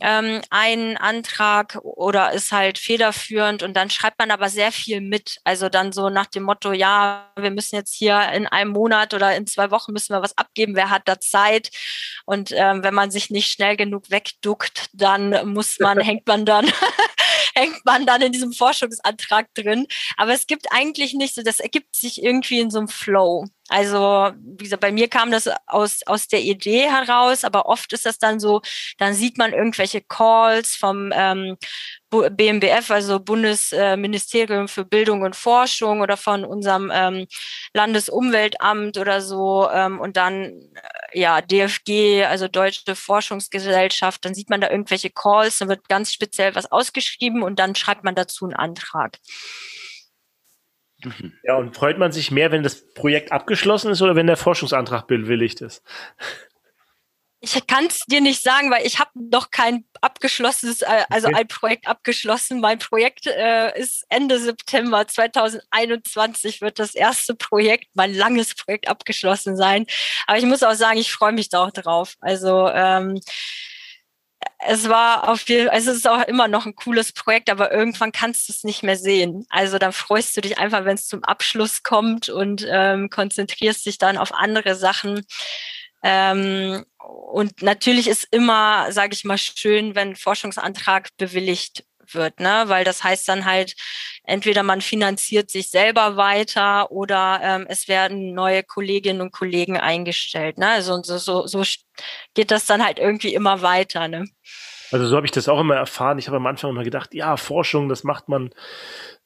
[0.00, 5.38] ähm, einen Antrag oder ist halt federführend und dann schreibt man aber sehr viel mit.
[5.44, 9.36] Also dann so nach dem Motto, ja, wir müssen jetzt hier in einem Monat oder
[9.36, 10.74] in zwei Wochen müssen wir was abgeben.
[10.76, 11.70] Wer hat da Zeit?
[12.24, 16.72] Und ähm, wenn man sich nicht schnell genug wegduckt, dann muss man, hängt man dann
[17.54, 19.86] hängt man dann in diesem Forschungsantrag drin.
[20.16, 23.46] Aber es gibt eigentlich nicht so, das ergibt sich irgendwie in so einem Flow.
[23.68, 28.06] Also, wie gesagt, bei mir kam das aus, aus der Idee heraus, aber oft ist
[28.06, 28.62] das dann so,
[28.96, 31.58] dann sieht man irgendwelche Calls vom ähm,
[32.10, 37.26] BMBF, also Bundesministerium für Bildung und Forschung oder von unserem ähm,
[37.74, 40.44] Landesumweltamt oder so ähm, und dann
[41.12, 46.12] äh, ja DFG, also Deutsche Forschungsgesellschaft, dann sieht man da irgendwelche Calls, dann wird ganz
[46.12, 49.18] speziell was ausgeschrieben und dann schreibt man dazu einen Antrag.
[51.04, 51.32] Mhm.
[51.44, 55.06] Ja, und freut man sich mehr, wenn das Projekt abgeschlossen ist oder wenn der Forschungsantrag
[55.06, 55.82] bewilligt ist?
[57.40, 61.46] Ich kann es dir nicht sagen, weil ich habe noch kein abgeschlossenes, äh, also ein
[61.46, 62.60] Projekt abgeschlossen.
[62.60, 69.56] Mein Projekt äh, ist Ende September 2021 wird das erste Projekt, mein langes Projekt abgeschlossen
[69.56, 69.86] sein.
[70.26, 72.16] Aber ich muss auch sagen, ich freue mich da auch drauf.
[72.20, 73.20] Also ähm,
[74.66, 78.12] es war auf jeden Fall, es ist auch immer noch ein cooles Projekt, aber irgendwann
[78.12, 79.46] kannst du es nicht mehr sehen.
[79.50, 83.98] Also dann freust du dich einfach, wenn es zum Abschluss kommt und ähm, konzentrierst dich
[83.98, 85.24] dann auf andere Sachen.
[86.02, 92.64] Ähm, und natürlich ist immer, sage ich mal, schön, wenn Forschungsantrag bewilligt wird, ne?
[92.66, 93.74] Weil das heißt dann halt,
[94.28, 100.58] entweder man finanziert sich selber weiter oder ähm, es werden neue Kolleginnen und Kollegen eingestellt.
[100.58, 100.68] Ne?
[100.68, 101.62] Also so, so, so
[102.34, 104.06] geht das dann halt irgendwie immer weiter.
[104.06, 104.26] Ne?
[104.90, 106.18] Also so habe ich das auch immer erfahren.
[106.18, 108.50] Ich habe am Anfang immer gedacht, ja, Forschung, das macht man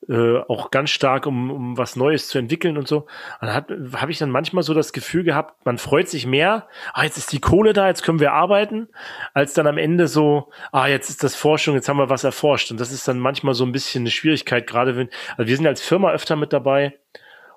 [0.08, 3.06] äh, auch ganz stark, um, um was Neues zu entwickeln und so.
[3.40, 7.04] Und dann habe ich dann manchmal so das Gefühl gehabt, man freut sich mehr, ah,
[7.04, 8.88] jetzt ist die Kohle da, jetzt können wir arbeiten,
[9.34, 12.70] als dann am Ende so, ah, jetzt ist das Forschung, jetzt haben wir was erforscht.
[12.70, 15.66] Und das ist dann manchmal so ein bisschen eine Schwierigkeit, gerade wenn, also wir sind
[15.66, 16.98] als Firma öfter mit dabei,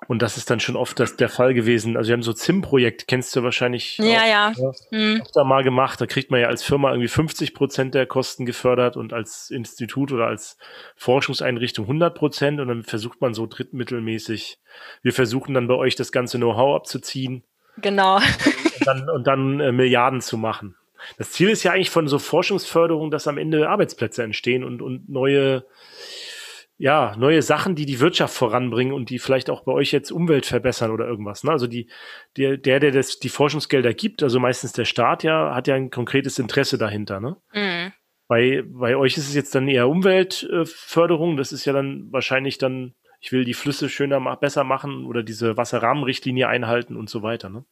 [0.08, 1.96] und das ist dann schon oft das, der Fall gewesen.
[1.96, 3.98] Also wir haben so ZIM-Projekt, kennst du wahrscheinlich.
[3.98, 4.72] Ja, auch, ja.
[4.90, 5.22] Hm.
[5.34, 6.00] da mal gemacht.
[6.00, 10.12] Da kriegt man ja als Firma irgendwie 50 Prozent der Kosten gefördert und als Institut
[10.12, 10.58] oder als
[10.96, 12.60] Forschungseinrichtung 100 Prozent.
[12.60, 14.58] Und dann versucht man so drittmittelmäßig.
[15.02, 17.42] Wir versuchen dann bei euch das ganze Know-how abzuziehen.
[17.78, 18.16] Genau.
[18.16, 20.76] Und dann, und dann äh, Milliarden zu machen.
[21.18, 25.08] Das Ziel ist ja eigentlich von so Forschungsförderung, dass am Ende Arbeitsplätze entstehen und, und
[25.08, 25.64] neue
[26.78, 30.44] ja, neue Sachen, die die Wirtschaft voranbringen und die vielleicht auch bei euch jetzt Umwelt
[30.44, 31.42] verbessern oder irgendwas.
[31.42, 31.50] Ne?
[31.50, 31.88] Also die,
[32.36, 35.90] der, der, der das, die Forschungsgelder gibt, also meistens der Staat ja, hat ja ein
[35.90, 37.20] konkretes Interesse dahinter.
[37.20, 37.36] Ne?
[37.54, 37.92] Mhm.
[38.28, 41.36] Bei, bei euch ist es jetzt dann eher Umweltförderung.
[41.36, 45.56] Das ist ja dann wahrscheinlich dann, ich will die Flüsse schöner, besser machen oder diese
[45.56, 47.48] Wasserrahmenrichtlinie einhalten und so weiter.
[47.48, 47.64] Ne?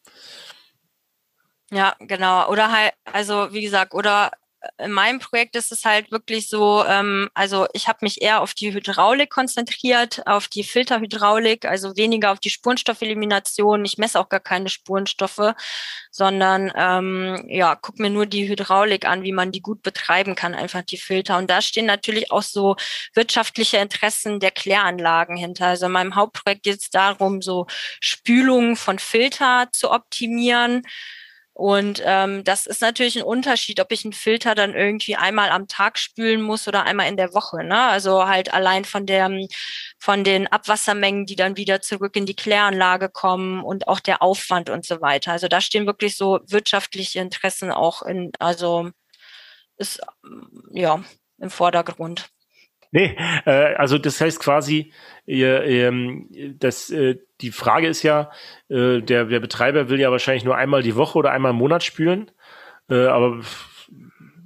[1.70, 2.48] Ja, genau.
[2.48, 4.30] Oder halt, also wie gesagt, oder
[4.78, 8.54] in meinem Projekt ist es halt wirklich so, ähm, also ich habe mich eher auf
[8.54, 13.84] die Hydraulik konzentriert, auf die Filterhydraulik, also weniger auf die Spurenstoffelimination.
[13.84, 15.54] Ich messe auch gar keine Spurenstoffe,
[16.10, 20.54] sondern ähm, ja, guck mir nur die Hydraulik an, wie man die gut betreiben kann,
[20.54, 21.38] einfach die Filter.
[21.38, 22.76] Und da stehen natürlich auch so
[23.14, 25.66] wirtschaftliche Interessen der Kläranlagen hinter.
[25.68, 27.66] Also in meinem Hauptprojekt geht es darum, so
[28.00, 30.82] Spülungen von Filter zu optimieren.
[31.54, 35.68] Und ähm, das ist natürlich ein Unterschied, ob ich einen Filter dann irgendwie einmal am
[35.68, 37.62] Tag spülen muss oder einmal in der Woche.
[37.62, 37.80] Ne?
[37.80, 39.30] Also halt allein von der
[39.98, 44.68] von den Abwassermengen, die dann wieder zurück in die Kläranlage kommen und auch der Aufwand
[44.68, 45.30] und so weiter.
[45.32, 48.90] Also da stehen wirklich so wirtschaftliche Interessen auch in, also
[49.76, 50.00] ist
[50.72, 51.04] ja
[51.38, 52.30] im Vordergrund.
[52.94, 54.92] Nee, äh, also das heißt quasi,
[55.26, 56.28] ihr, ähm,
[56.60, 58.30] das, äh, die Frage ist ja,
[58.68, 61.82] äh, der, der Betreiber will ja wahrscheinlich nur einmal die Woche oder einmal im Monat
[61.82, 62.30] spülen,
[62.88, 63.40] äh, aber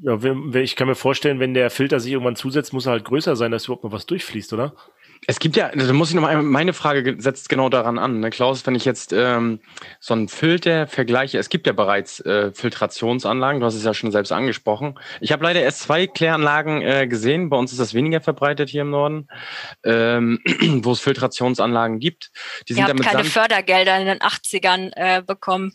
[0.01, 0.17] ja,
[0.55, 3.51] ich kann mir vorstellen, wenn der Filter sich irgendwann zusetzt, muss er halt größer sein,
[3.51, 4.75] dass überhaupt noch was durchfließt, oder?
[5.27, 8.21] Es gibt ja, da muss ich noch mal, meine Frage setzt genau daran an.
[8.21, 8.31] Ne?
[8.31, 9.61] Klaus, wenn ich jetzt ähm,
[10.01, 14.11] so einen Filter vergleiche, es gibt ja bereits äh, Filtrationsanlagen, du hast es ja schon
[14.11, 14.99] selbst angesprochen.
[15.21, 18.83] Ich habe leider erst zwei Kläranlagen äh, gesehen, bei uns ist das weniger verbreitet hier
[18.83, 19.29] im Norden,
[19.85, 20.39] ähm,
[20.83, 22.31] wo es Filtrationsanlagen gibt.
[22.69, 25.75] Die sind Ihr habt keine Sand Fördergelder in den 80ern äh, bekommen.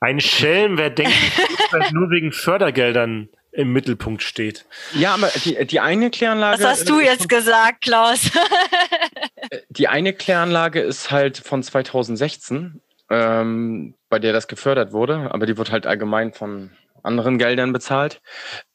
[0.00, 1.12] Ein Schelm, wer denkt,
[1.92, 4.64] nur wegen Fördergeldern im Mittelpunkt steht.
[4.94, 6.62] Ja, aber die, die eine Kläranlage.
[6.62, 8.30] Was hast du jetzt gesagt, Klaus?
[9.50, 15.46] Äh, die eine Kläranlage ist halt von 2016, ähm, bei der das gefördert wurde, aber
[15.46, 16.70] die wird halt allgemein von
[17.02, 18.22] anderen Geldern bezahlt.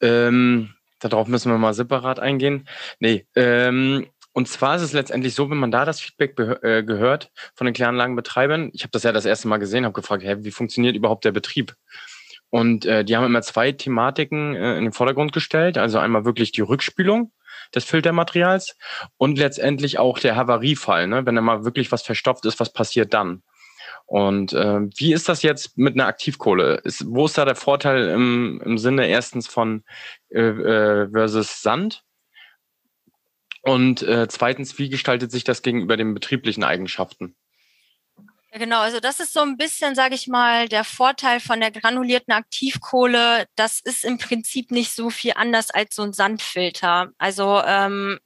[0.00, 2.68] Ähm, darauf müssen wir mal separat eingehen.
[3.00, 7.32] Nee, ähm, und zwar ist es letztendlich so, wenn man da das Feedback äh, gehört
[7.54, 10.52] von den Kläranlagenbetreibern, ich habe das ja das erste Mal gesehen, habe gefragt, hey, wie
[10.52, 11.74] funktioniert überhaupt der Betrieb?
[12.50, 15.76] Und äh, die haben immer zwei Thematiken äh, in den Vordergrund gestellt.
[15.78, 17.32] Also einmal wirklich die Rückspülung
[17.74, 18.76] des Filtermaterials
[19.16, 21.06] und letztendlich auch der Havariefall.
[21.06, 21.26] Ne?
[21.26, 23.42] Wenn da mal wirklich was verstopft ist, was passiert dann?
[24.06, 26.76] Und äh, wie ist das jetzt mit einer Aktivkohle?
[26.84, 29.84] Ist, wo ist da der Vorteil im, im Sinne erstens von
[30.30, 32.04] äh, äh, versus Sand?
[33.62, 37.36] Und äh, zweitens, wie gestaltet sich das gegenüber den betrieblichen Eigenschaften?
[38.52, 41.70] Ja, genau, also das ist so ein bisschen, sage ich mal, der Vorteil von der
[41.70, 43.46] granulierten Aktivkohle.
[43.56, 47.10] Das ist im Prinzip nicht so viel anders als so ein Sandfilter.
[47.18, 48.18] Also ähm,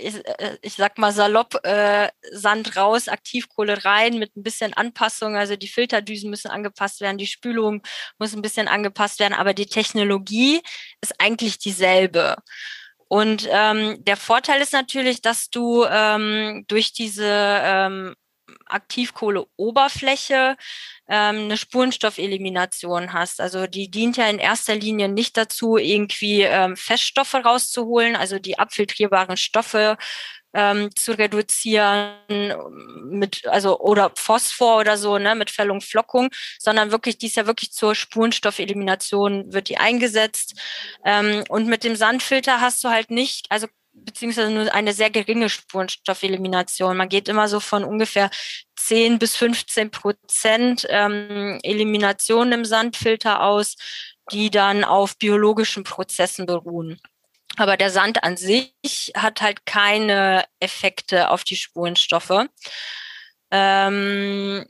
[0.00, 5.36] ich, äh, ich sag mal salopp, äh, Sand raus, Aktivkohle rein mit ein bisschen Anpassung.
[5.36, 7.82] Also die Filterdüsen müssen angepasst werden, die Spülung
[8.18, 10.62] muss ein bisschen angepasst werden, aber die Technologie
[11.00, 12.36] ist eigentlich dieselbe.
[13.08, 18.14] Und ähm, der Vorteil ist natürlich, dass du ähm, durch diese ähm,
[18.66, 20.56] Aktivkohleoberfläche
[21.08, 23.40] ähm, eine Spurenstoffelimination hast.
[23.40, 28.58] Also die dient ja in erster Linie nicht dazu, irgendwie ähm, Feststoffe rauszuholen, also die
[28.58, 29.96] abfiltrierbaren Stoffe
[30.56, 32.14] ähm, zu reduzieren
[33.10, 37.46] mit also oder Phosphor oder so ne mit Fällung Flockung, sondern wirklich die ist ja
[37.46, 40.54] wirklich zur Spurenstoffelimination wird die eingesetzt
[41.04, 43.66] ähm, und mit dem Sandfilter hast du halt nicht also
[44.04, 46.96] beziehungsweise nur eine sehr geringe Spurenstoffelimination.
[46.96, 48.30] Man geht immer so von ungefähr
[48.76, 53.76] 10 bis 15 Prozent ähm, Elimination im Sandfilter aus,
[54.32, 57.00] die dann auf biologischen Prozessen beruhen.
[57.56, 58.74] Aber der Sand an sich
[59.16, 62.46] hat halt keine Effekte auf die Spurenstoffe.
[63.50, 64.66] Ähm,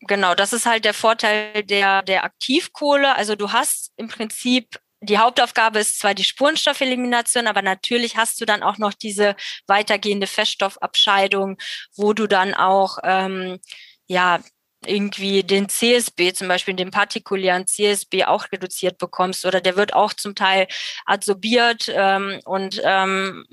[0.00, 3.14] genau, das ist halt der Vorteil der, der Aktivkohle.
[3.14, 8.44] Also du hast im Prinzip die Hauptaufgabe ist zwar die Spurenstoffelimination, aber natürlich hast du
[8.44, 11.56] dann auch noch diese weitergehende Feststoffabscheidung,
[11.96, 13.60] wo du dann auch ähm,
[14.06, 14.40] ja
[14.86, 20.12] irgendwie den CSB, zum Beispiel den partikulären CSB auch reduziert bekommst oder der wird auch
[20.12, 20.68] zum Teil
[21.04, 23.44] adsorbiert ähm, und ähm,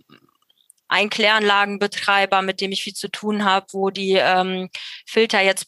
[0.87, 4.69] ein Kläranlagenbetreiber, mit dem ich viel zu tun habe, wo die ähm,
[5.05, 5.67] Filter jetzt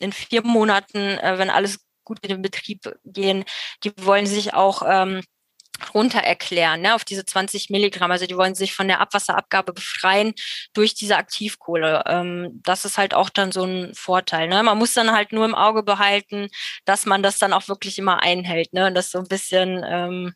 [0.00, 3.44] in vier Monaten, äh, wenn alles gut in den Betrieb gehen,
[3.82, 5.22] die wollen sich auch ähm,
[5.92, 8.10] runter erklären, ne, auf diese 20 Milligramm.
[8.10, 10.34] Also die wollen sich von der Abwasserabgabe befreien
[10.72, 12.04] durch diese Aktivkohle.
[12.06, 14.48] Ähm, das ist halt auch dann so ein Vorteil.
[14.48, 14.62] Ne?
[14.62, 16.48] Man muss dann halt nur im Auge behalten,
[16.84, 18.72] dass man das dann auch wirklich immer einhält.
[18.72, 18.86] Ne?
[18.86, 20.34] Und das so ein bisschen ähm,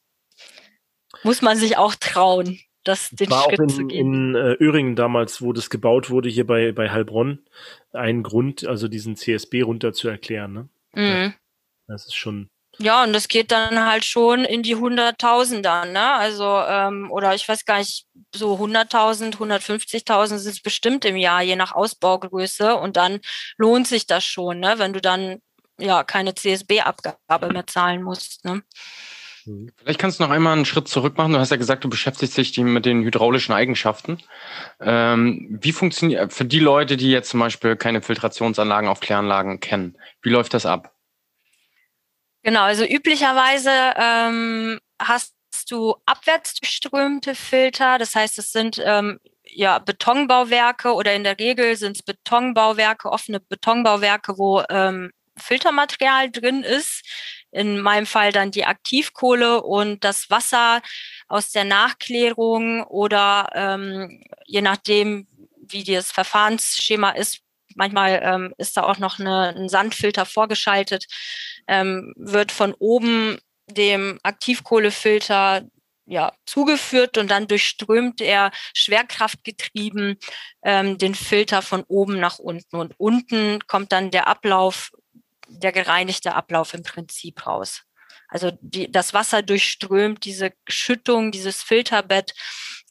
[1.23, 4.35] muss man sich auch trauen das den War Schritt auch in, zu gehen.
[4.35, 7.41] in äh, Öhringen damals, wo das gebaut wurde, hier bei, bei Heilbronn,
[7.93, 10.53] ein Grund, also diesen CSB runter zu erklären.
[10.53, 10.69] Ne?
[10.95, 11.35] Mhm.
[11.89, 12.49] Das ist schon.
[12.81, 16.13] Ja, und das geht dann halt schon in die Hunderttausender, ne?
[16.13, 21.43] Also, ähm, oder ich weiß gar nicht, so 100.000, 150.000 sind es bestimmt im Jahr,
[21.43, 22.77] je nach Ausbaugröße.
[22.77, 23.21] Und dann
[23.57, 24.75] lohnt sich das schon, ne?
[24.79, 25.39] Wenn du dann
[25.81, 28.63] ja keine CSB-Abgabe mehr zahlen musst, ne?
[29.77, 31.33] Vielleicht kannst du noch einmal einen Schritt zurück machen.
[31.33, 34.19] Du hast ja gesagt, du beschäftigst dich mit den hydraulischen Eigenschaften.
[34.79, 39.97] Ähm, wie funktioniert für die Leute, die jetzt zum Beispiel keine Filtrationsanlagen auf Kläranlagen kennen?
[40.21, 40.98] Wie läuft das ab?
[42.45, 45.35] Genau, also üblicherweise ähm, hast
[45.69, 47.99] du abwärts durchströmte Filter.
[47.99, 53.41] Das heißt, es sind ähm, ja Betonbauwerke oder in der Regel sind es Betonbauwerke, offene
[53.41, 57.03] Betonbauwerke, wo ähm, Filtermaterial drin ist.
[57.51, 60.83] In meinem Fall dann die Aktivkohle und das Wasser
[61.29, 67.41] aus der Nachklärung oder ähm, je nachdem, wie das Verfahrensschema ist,
[67.79, 71.07] manchmal ähm, ist da auch noch eine, ein Sandfilter vorgeschaltet,
[71.67, 73.39] ähm, wird von oben
[73.71, 75.63] dem Aktivkohlefilter
[76.07, 80.17] ja, zugeführt und dann durchströmt er schwerkraftgetrieben
[80.63, 82.77] ähm, den Filter von oben nach unten.
[82.77, 84.91] Und unten kommt dann der Ablauf,
[85.49, 87.83] der gereinigte Ablauf im Prinzip raus.
[88.29, 92.35] Also die, das Wasser durchströmt diese Schüttung, dieses Filterbett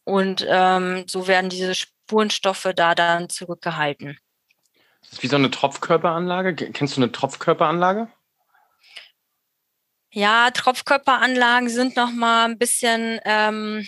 [0.04, 4.18] und ähm, so werden diese Spurenstoffe da dann zurückgehalten.
[5.10, 6.56] Das ist wie so eine Tropfkörperanlage.
[6.56, 8.10] Kennst du eine Tropfkörperanlage?
[10.12, 13.88] Ja, Tropfkörperanlagen sind noch mal ein bisschen ähm,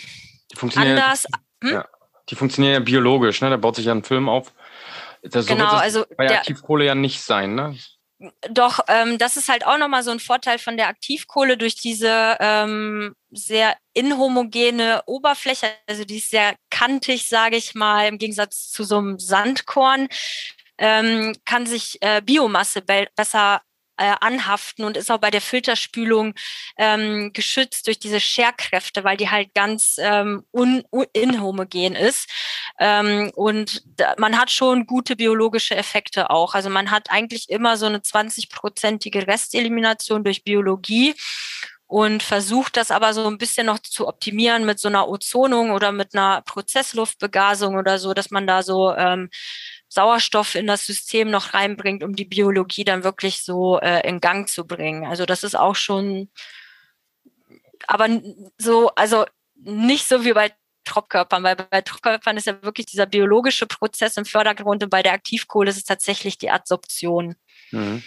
[0.74, 1.26] anders.
[1.62, 1.72] Hm?
[1.72, 1.88] Ja,
[2.28, 3.50] die funktionieren ja biologisch, ne?
[3.50, 4.52] Da baut sich ja ein Film auf.
[5.22, 7.76] Das, genau, so also bei der Aktivkohle ja nicht sein, ne?
[8.50, 12.36] Doch, ähm, das ist halt auch nochmal so ein Vorteil von der Aktivkohle durch diese
[12.38, 15.68] ähm, sehr inhomogene Oberfläche.
[15.86, 20.08] Also die ist sehr kantig, sage ich mal, im Gegensatz zu so einem Sandkorn
[20.80, 23.62] ähm, kann sich äh, Biomasse be besser
[24.00, 26.32] äh, anhaften und ist auch bei der Filterspülung
[26.78, 30.42] ähm, geschützt durch diese Scherkräfte, weil die halt ganz ähm,
[31.12, 32.28] inhomogen ist.
[32.78, 33.84] Ähm, und
[34.16, 36.54] man hat schon gute biologische Effekte auch.
[36.54, 41.14] Also man hat eigentlich immer so eine 20-prozentige Restelimination durch Biologie
[41.90, 45.90] und versucht das aber so ein bisschen noch zu optimieren mit so einer Ozonung oder
[45.90, 49.28] mit einer Prozessluftbegasung oder so, dass man da so ähm,
[49.90, 54.48] Sauerstoff in das System noch reinbringt, um die Biologie dann wirklich so äh, in Gang
[54.48, 55.04] zu bringen.
[55.04, 56.30] Also das ist auch schon,
[57.88, 58.08] aber
[58.56, 59.26] so, also
[59.56, 60.52] nicht so wie bei
[60.84, 65.12] Tropfkörpern, weil bei Tropfkörpern ist ja wirklich dieser biologische Prozess im Vordergrund und bei der
[65.12, 67.34] Aktivkohle ist es tatsächlich die Adsorption.
[67.72, 68.02] Mhm.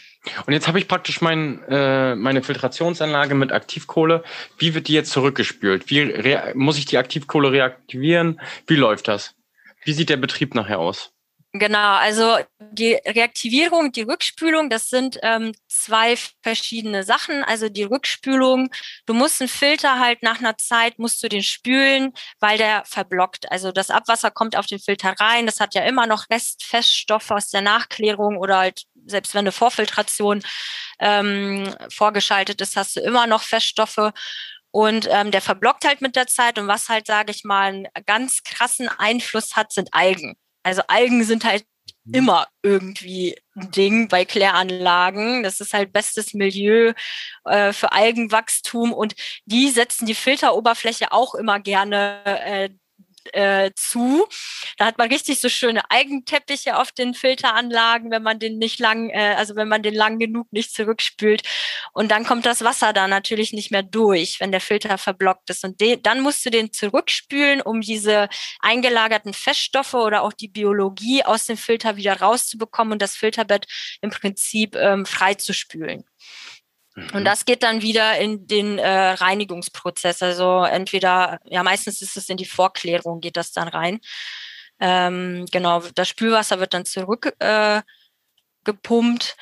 [0.46, 4.24] Und jetzt habe ich praktisch mein, äh, meine Filtrationsanlage mit Aktivkohle.
[4.58, 5.90] Wie wird die jetzt zurückgespült?
[5.90, 8.40] Wie muss ich die Aktivkohle reaktivieren?
[8.68, 9.36] Wie läuft das?
[9.84, 11.14] Wie sieht der Betrieb nachher aus?
[11.56, 17.44] Genau, also die Reaktivierung, die Rückspülung, das sind ähm, zwei verschiedene Sachen.
[17.44, 18.70] Also die Rückspülung,
[19.06, 23.52] du musst einen Filter halt nach einer Zeit, musst du den spülen, weil der verblockt.
[23.52, 27.50] Also das Abwasser kommt auf den Filter rein, das hat ja immer noch Restfeststoffe aus
[27.52, 30.42] der Nachklärung oder halt, selbst wenn eine Vorfiltration
[31.00, 34.12] ähm, vorgeschaltet ist, hast du immer noch Feststoffe.
[34.72, 36.58] Und ähm, der verblockt halt mit der Zeit.
[36.58, 40.36] Und was halt, sage ich mal, einen ganz krassen Einfluss hat, sind Algen.
[40.64, 41.66] Also Algen sind halt
[42.06, 42.14] mhm.
[42.14, 45.44] immer irgendwie ein Ding bei Kläranlagen.
[45.44, 46.94] Das ist halt bestes Milieu
[47.46, 52.70] äh, für Algenwachstum und die setzen die Filteroberfläche auch immer gerne äh,
[53.34, 54.28] äh, zu.
[54.78, 59.10] Da hat man richtig so schöne Eigenteppiche auf den Filteranlagen, wenn man den nicht lang,
[59.10, 61.44] äh, also wenn man den lang genug nicht zurückspült.
[61.94, 65.64] Und dann kommt das Wasser da natürlich nicht mehr durch, wenn der Filter verblockt ist.
[65.64, 71.46] Und dann musst du den zurückspülen, um diese eingelagerten Feststoffe oder auch die Biologie aus
[71.46, 73.68] dem Filter wieder rauszubekommen und das Filterbett
[74.02, 76.04] im Prinzip ähm, frei zu spülen.
[76.96, 77.26] Und mhm.
[77.26, 80.22] das geht dann wieder in den äh, Reinigungsprozess.
[80.22, 84.00] Also entweder, ja, meistens ist es in die Vorklärung, geht das dann rein.
[84.80, 89.34] Ähm, genau, das Spülwasser wird dann zurückgepumpt äh,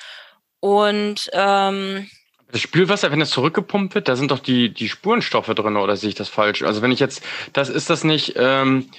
[0.60, 2.10] und ähm,
[2.52, 6.10] das Spülwasser, wenn das zurückgepumpt wird, da sind doch die, die Spurenstoffe drin, oder sehe
[6.10, 6.64] ich das falsch?
[6.64, 8.90] Also wenn ich jetzt, das ist das nicht, ähm,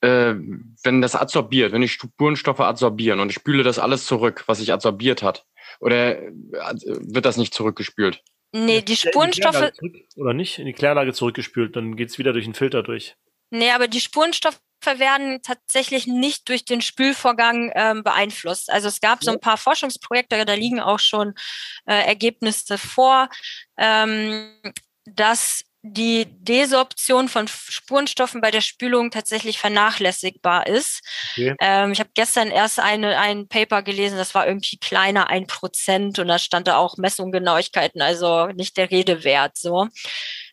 [0.00, 0.34] äh,
[0.82, 4.72] wenn das adsorbiert, wenn die Spurenstoffe adsorbieren und ich spüle das alles zurück, was sich
[4.72, 5.46] adsorbiert hat,
[5.80, 8.22] oder äh, wird das nicht zurückgespült?
[8.52, 9.72] Nee, die Spurenstoffe.
[10.16, 10.58] Oder nicht?
[10.58, 13.16] In die Kläranlage zurückgespült, dann geht's wieder durch den Filter durch.
[13.50, 18.70] Nee, aber die Spurenstoffe werden tatsächlich nicht durch den Spülvorgang ähm, beeinflusst.
[18.70, 21.34] Also es gab so ein paar Forschungsprojekte, da liegen auch schon
[21.86, 23.28] äh, Ergebnisse vor,
[23.76, 24.50] ähm,
[25.04, 31.00] dass die Desorption von Spurenstoffen bei der Spülung tatsächlich vernachlässigbar ist.
[31.32, 31.54] Okay.
[31.60, 36.18] Ähm, ich habe gestern erst eine, ein Paper gelesen, das war irgendwie kleiner ein Prozent
[36.18, 39.56] und da stand da auch Messunggenauigkeiten, also nicht der Rede wert.
[39.56, 39.88] So.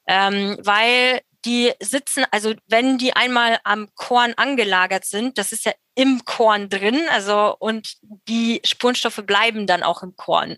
[0.07, 5.73] Ähm, weil die sitzen, also wenn die einmal am Korn angelagert sind, das ist ja
[5.95, 7.95] im Korn drin, also und
[8.27, 10.57] die Spurenstoffe bleiben dann auch im Korn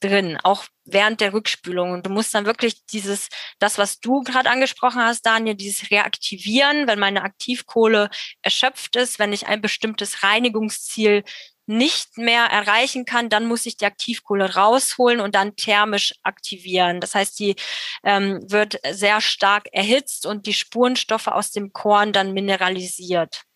[0.00, 1.92] drin, auch während der Rückspülung.
[1.92, 6.86] Und du musst dann wirklich dieses, das, was du gerade angesprochen hast, Daniel, dieses Reaktivieren,
[6.86, 8.10] wenn meine Aktivkohle
[8.42, 11.24] erschöpft ist, wenn ich ein bestimmtes Reinigungsziel
[11.68, 17.00] nicht mehr erreichen kann, dann muss ich die Aktivkohle rausholen und dann thermisch aktivieren.
[17.00, 17.56] Das heißt, die
[18.04, 23.47] ähm, wird sehr stark erhitzt und die Spurenstoffe aus dem Korn dann mineralisiert.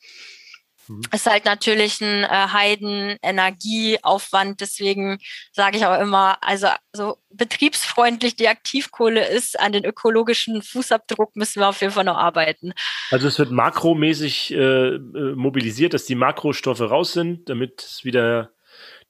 [0.92, 1.02] Mhm.
[1.12, 4.60] Ist halt natürlich ein äh, Heiden-Energieaufwand.
[4.60, 5.18] Deswegen
[5.52, 11.60] sage ich auch immer, also so betriebsfreundlich die Aktivkohle ist, an den ökologischen Fußabdruck müssen
[11.60, 12.72] wir auf jeden Fall noch arbeiten.
[13.10, 18.50] Also es wird makromäßig äh, äh mobilisiert, dass die Makrostoffe raus sind, damit es wieder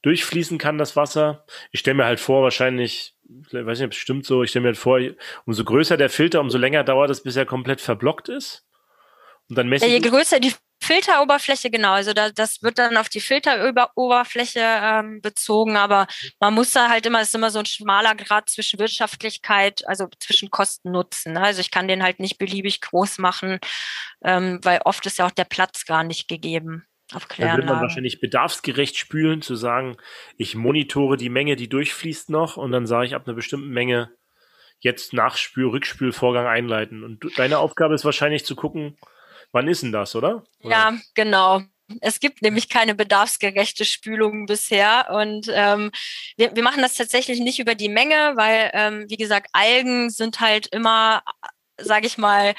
[0.01, 1.45] durchfließen kann, das Wasser.
[1.71, 3.15] Ich stelle mir halt vor, wahrscheinlich,
[3.47, 4.99] ich weiß nicht, ob es stimmt so, ich stelle mir halt vor,
[5.45, 8.65] umso größer der Filter, umso länger dauert es, bis er komplett verblockt ist.
[9.49, 10.53] Und dann messe ja, je größer die
[10.83, 11.93] Filteroberfläche, genau.
[11.93, 16.07] Also da, das wird dann auf die Filteroberfläche ähm, bezogen, aber
[16.39, 20.07] man muss da halt immer, es ist immer so ein schmaler Grad zwischen Wirtschaftlichkeit, also
[20.19, 21.33] zwischen Kosten Nutzen.
[21.33, 21.41] Ne?
[21.41, 23.59] Also ich kann den halt nicht beliebig groß machen,
[24.23, 26.85] ähm, weil oft ist ja auch der Platz gar nicht gegeben.
[27.13, 29.97] Auf Da würde man wahrscheinlich bedarfsgerecht spülen, zu sagen,
[30.37, 34.11] ich monitore die Menge, die durchfließt noch und dann sage ich ab einer bestimmten Menge
[34.79, 37.03] jetzt Nachspül, Rückspülvorgang einleiten.
[37.03, 38.97] Und deine Aufgabe ist wahrscheinlich zu gucken,
[39.53, 40.43] Wann ist denn das, oder?
[40.61, 40.69] oder?
[40.69, 41.61] Ja, genau.
[42.01, 45.09] Es gibt nämlich keine bedarfsgerechte Spülung bisher.
[45.11, 45.91] Und ähm,
[46.37, 50.39] wir, wir machen das tatsächlich nicht über die Menge, weil, ähm, wie gesagt, Algen sind
[50.39, 51.21] halt immer,
[51.77, 52.55] sage ich mal,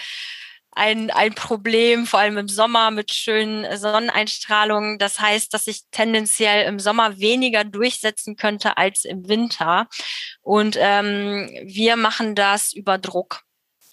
[0.71, 4.99] ein, ein Problem, vor allem im Sommer mit schönen Sonneneinstrahlungen.
[4.99, 9.89] Das heißt, dass ich tendenziell im Sommer weniger durchsetzen könnte als im Winter.
[10.43, 13.43] Und ähm, wir machen das über Druck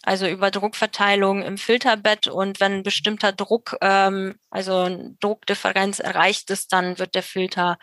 [0.04, 6.50] also über Druckverteilung im Filterbett und wenn ein bestimmter Druck, ähm, also eine Druckdifferenz erreicht
[6.50, 7.78] ist, dann wird der Filter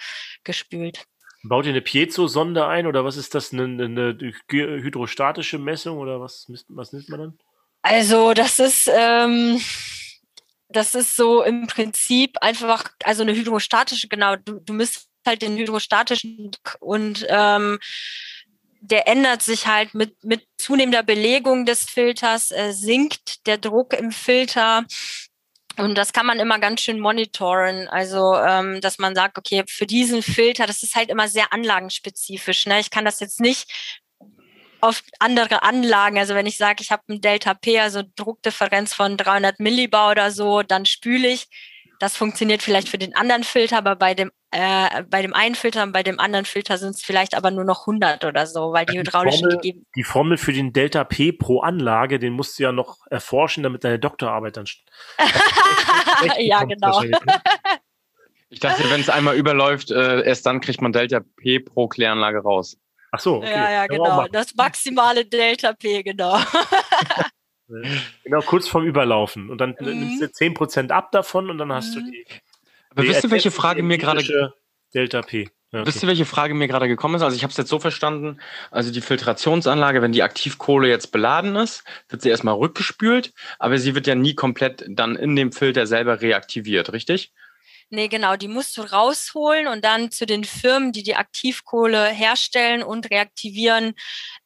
[0.44, 1.04] gespült.
[1.44, 4.18] Baut ihr eine Piezo-Sonde ein oder was ist das, eine, eine
[4.50, 7.38] hydrostatische Messung oder was, was nimmt man dann?
[7.82, 9.60] Also das ist, ähm,
[10.68, 15.56] das ist so im Prinzip einfach, also eine hydrostatische, genau, du, du misst halt den
[15.56, 16.50] hydrostatischen
[16.80, 17.78] und ähm,
[18.80, 24.12] der ändert sich halt mit, mit zunehmender Belegung des Filters, äh, sinkt der Druck im
[24.12, 24.84] Filter.
[25.76, 27.88] Und das kann man immer ganz schön monitoren.
[27.88, 32.66] Also, ähm, dass man sagt, okay, für diesen Filter, das ist halt immer sehr anlagenspezifisch.
[32.66, 32.80] Ne?
[32.80, 33.70] Ich kann das jetzt nicht
[34.80, 39.16] auf andere Anlagen, also wenn ich sage, ich habe ein Delta P, also Druckdifferenz von
[39.16, 41.48] 300 Millibar oder so, dann spüle ich.
[41.98, 45.82] Das funktioniert vielleicht für den anderen Filter, aber bei dem äh, bei dem einen Filter
[45.82, 48.86] und bei dem anderen Filter sind es vielleicht aber nur noch 100 oder so, weil
[48.86, 49.86] die hydraulischen Formel, gegeben.
[49.94, 53.84] Die Formel für den Delta P pro Anlage, den musst du ja noch erforschen, damit
[53.84, 54.66] deine Doktorarbeit dann.
[56.38, 57.02] ja, genau.
[57.02, 57.18] Ne?
[58.50, 62.38] Ich dachte, wenn es einmal überläuft, äh, erst dann kriegt man Delta P pro Kläranlage
[62.38, 62.78] raus.
[63.12, 63.36] Ach so.
[63.36, 63.50] Okay.
[63.50, 64.26] Ja, ja, genau.
[64.28, 66.38] Das maximale Delta P, genau.
[68.24, 69.50] genau, kurz vorm Überlaufen.
[69.50, 70.18] Und dann mhm.
[70.18, 72.04] nimmst du 10% ab davon und dann hast mhm.
[72.04, 72.24] du die
[72.90, 74.52] aber wisst ihr, welche Frage mir gerade
[74.94, 75.48] Delta P.
[75.70, 75.86] Ja, okay.
[75.86, 77.22] Wisst ihr, welche Frage mir gerade gekommen ist?
[77.22, 78.40] Also ich habe es jetzt so verstanden,
[78.70, 83.94] also die Filtrationsanlage, wenn die Aktivkohle jetzt beladen ist, wird sie erstmal rückgespült, aber sie
[83.94, 87.32] wird ja nie komplett dann in dem Filter selber reaktiviert, richtig?
[87.90, 92.82] Nee, genau, die musst du rausholen und dann zu den Firmen, die die Aktivkohle herstellen
[92.82, 93.94] und reaktivieren,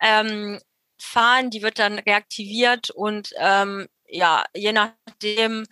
[0.01, 0.61] ähm,
[1.03, 1.51] fahren.
[1.51, 5.67] Die wird dann reaktiviert und ähm, ja, je nachdem,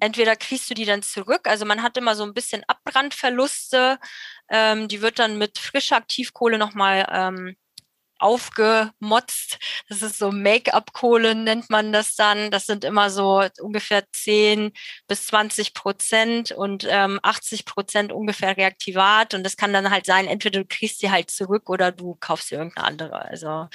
[0.00, 3.98] entweder kriegst du die dann zurück, also man hat immer so ein bisschen Abbrandverluste,
[4.48, 7.56] ähm, die wird dann mit frischer Aktivkohle nochmal ähm,
[8.22, 9.58] aufgemotzt.
[9.88, 12.50] Das ist so Make-up-Kohle, nennt man das dann.
[12.50, 14.72] Das sind immer so ungefähr 10
[15.08, 19.34] bis 20 Prozent und ähm, 80 Prozent ungefähr Reaktivat.
[19.34, 22.50] Und das kann dann halt sein, entweder du kriegst sie halt zurück oder du kaufst
[22.50, 23.22] dir irgendeine andere.
[23.22, 23.68] Also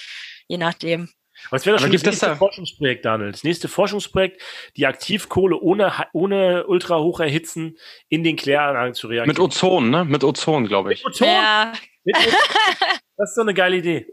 [0.48, 1.10] je nachdem.
[1.52, 3.32] Was wäre das schon das nächste das Forschungsprojekt, Daniel?
[3.32, 4.42] Das nächste Forschungsprojekt,
[4.76, 7.78] die Aktivkohle ohne, ohne ultra hoch erhitzen
[8.10, 9.28] in den Kläranlagen zu reagieren.
[9.28, 10.04] Mit Ozon, ne?
[10.04, 11.04] Mit Ozon, glaube ich.
[11.04, 11.28] Mit Ozon?
[11.28, 11.74] Ja.
[13.20, 14.06] Das ist so eine geile Idee.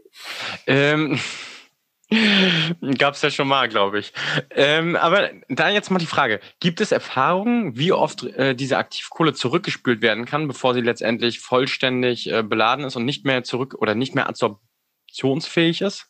[0.65, 1.19] Ähm,
[2.97, 4.13] Gab es ja schon mal, glaube ich.
[4.51, 9.33] Ähm, aber da jetzt mal die Frage: Gibt es Erfahrungen, wie oft äh, diese Aktivkohle
[9.33, 13.95] zurückgespült werden kann, bevor sie letztendlich vollständig äh, beladen ist und nicht mehr zurück oder
[13.95, 16.07] nicht mehr absorptionsfähig ist?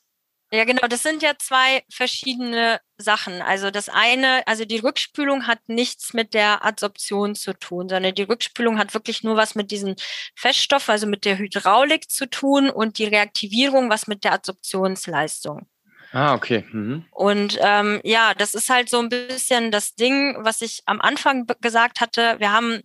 [0.52, 0.88] Ja, genau.
[0.88, 3.42] Das sind ja zwei verschiedene Sachen.
[3.42, 8.24] Also das eine, also die Rückspülung hat nichts mit der Adsorption zu tun, sondern die
[8.24, 9.96] Rückspülung hat wirklich nur was mit diesen
[10.36, 15.68] Feststoffen, also mit der Hydraulik zu tun und die Reaktivierung was mit der Adsorptionsleistung.
[16.14, 16.64] Ah, okay.
[16.72, 17.06] Mhm.
[17.12, 21.46] Und ähm, ja, das ist halt so ein bisschen das Ding, was ich am Anfang
[21.60, 22.36] gesagt hatte.
[22.40, 22.82] Wir haben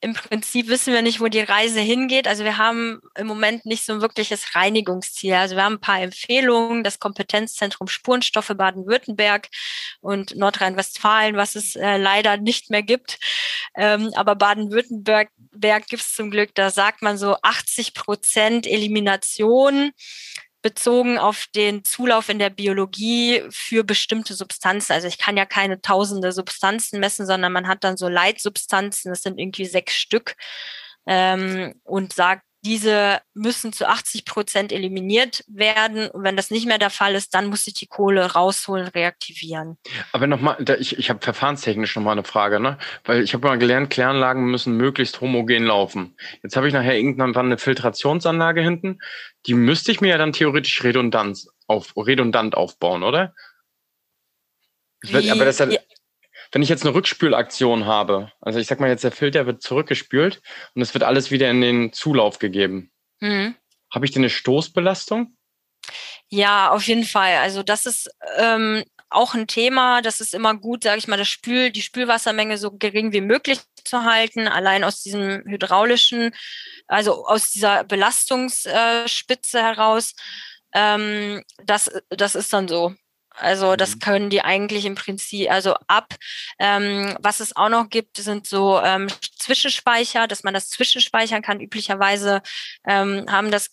[0.00, 2.28] im Prinzip wissen wir nicht, wo die Reise hingeht.
[2.28, 5.34] Also wir haben im Moment nicht so ein wirkliches Reinigungsziel.
[5.34, 9.48] Also wir haben ein paar Empfehlungen, das Kompetenzzentrum Spurenstoffe Baden-Württemberg
[10.00, 13.18] und Nordrhein-Westfalen, was es äh, leider nicht mehr gibt.
[13.74, 15.30] Ähm, aber Baden-Württemberg
[15.88, 19.92] gibt es zum Glück, da sagt man so 80 Prozent Elimination
[20.62, 24.92] bezogen auf den Zulauf in der Biologie für bestimmte Substanzen.
[24.92, 29.22] Also ich kann ja keine tausende Substanzen messen, sondern man hat dann so Leitsubstanzen, das
[29.22, 30.34] sind irgendwie sechs Stück
[31.06, 36.08] ähm, und sagt, diese müssen zu 80 Prozent eliminiert werden.
[36.10, 39.78] Und wenn das nicht mehr der Fall ist, dann muss ich die Kohle rausholen, reaktivieren.
[40.12, 42.78] Aber nochmal, ich, ich habe verfahrenstechnisch nochmal eine Frage, ne?
[43.04, 46.16] Weil ich habe mal gelernt, Kläranlagen müssen möglichst homogen laufen.
[46.42, 48.98] Jetzt habe ich nachher irgendwann eine Filtrationsanlage hinten.
[49.46, 53.34] Die müsste ich mir ja dann theoretisch redundant, auf, redundant aufbauen, oder?
[55.02, 55.78] Wie, aber das ja,
[56.52, 60.40] wenn ich jetzt eine Rückspülaktion habe, also ich sag mal jetzt, der Filter wird zurückgespült
[60.74, 62.90] und es wird alles wieder in den Zulauf gegeben.
[63.20, 63.54] Mhm.
[63.92, 65.34] Habe ich denn eine Stoßbelastung?
[66.28, 67.36] Ja, auf jeden Fall.
[67.38, 70.02] Also das ist ähm, auch ein Thema.
[70.02, 73.60] Das ist immer gut, sage ich mal, das Spül, die Spülwassermenge so gering wie möglich
[73.84, 76.34] zu halten, allein aus diesem hydraulischen,
[76.86, 80.14] also aus dieser Belastungsspitze heraus.
[80.74, 82.94] Ähm, das, das ist dann so.
[83.40, 83.98] Also das mhm.
[84.00, 86.14] können die eigentlich im Prinzip, also ab.
[86.58, 89.08] Ähm, was es auch noch gibt, sind so ähm,
[89.38, 91.60] Zwischenspeicher, dass man das zwischenspeichern kann.
[91.60, 92.42] Üblicherweise
[92.86, 93.70] ähm, haben das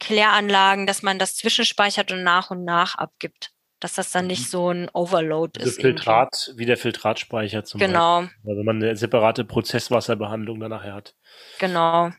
[0.00, 3.50] Kläranlagen, dass man das zwischenspeichert und nach und nach abgibt.
[3.80, 4.50] Dass das dann nicht mhm.
[4.50, 5.80] so ein Overload also ist.
[5.80, 6.62] Filtrat, irgendwie.
[6.62, 8.22] wie der Filtratspeicher zum genau.
[8.22, 8.38] Beispiel.
[8.42, 8.58] Genau.
[8.58, 11.14] Wenn man eine separate Prozesswasserbehandlung dann nachher hat.
[11.58, 12.10] Genau.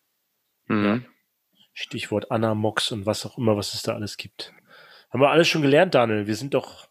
[0.67, 1.05] Mhm.
[1.73, 4.53] Stichwort Anamox und was auch immer, was es da alles gibt.
[5.09, 6.27] Haben wir alles schon gelernt, Daniel.
[6.27, 6.87] Wir sind doch,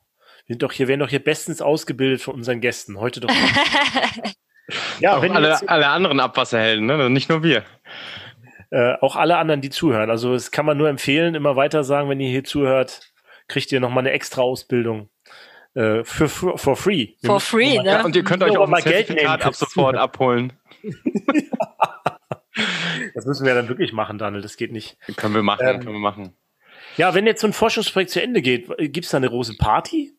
[0.46, 2.98] wir sind doch hier, werden doch hier bestens ausgebildet von unseren Gästen.
[2.98, 3.30] Heute doch.
[5.00, 7.10] ja, auch wenn alle, jetzt, alle anderen Abwasserhelden, ne?
[7.10, 7.64] nicht nur wir.
[8.70, 10.10] Äh, auch alle anderen, die zuhören.
[10.10, 13.12] Also es kann man nur empfehlen, immer weiter sagen, wenn ihr hier zuhört,
[13.48, 15.08] kriegt ihr nochmal eine extra Ausbildung.
[15.74, 17.10] Äh, für, for, for free.
[17.22, 17.84] For free, ne?
[17.84, 20.54] Ja, und ihr könnt euch auch mal Geld nehmen, ab sofort abholen.
[23.14, 24.40] das müssen wir dann wirklich machen, Daniel.
[24.42, 24.96] Das geht nicht.
[25.16, 26.34] Können wir machen, ähm, können wir machen.
[26.96, 30.15] Ja, wenn jetzt so ein Forschungsprojekt zu Ende geht, gibt es da eine große Party?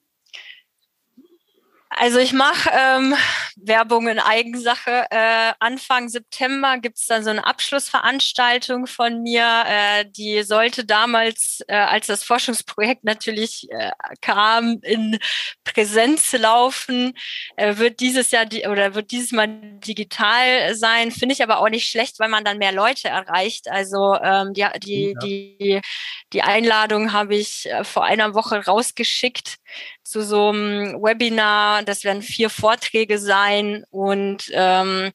[2.00, 3.16] Also ich mache ähm,
[3.56, 5.08] Werbung in Eigensache.
[5.10, 9.64] Äh, Anfang September gibt es dann so eine Abschlussveranstaltung von mir.
[9.66, 13.92] Äh, die sollte damals, äh, als das Forschungsprojekt natürlich äh,
[14.22, 15.18] kam, in
[15.64, 17.14] Präsenz laufen.
[17.56, 21.10] Äh, wird dieses Jahr die, oder wird dieses Mal digital sein.
[21.10, 23.70] Finde ich aber auch nicht schlecht, weil man dann mehr Leute erreicht.
[23.70, 25.20] Also ähm, die, die, ja.
[25.20, 25.82] die,
[26.32, 29.58] die Einladung habe ich äh, vor einer Woche rausgeschickt
[30.04, 31.84] zu so einem Webinar.
[31.88, 35.12] Das werden vier Vorträge sein und ähm,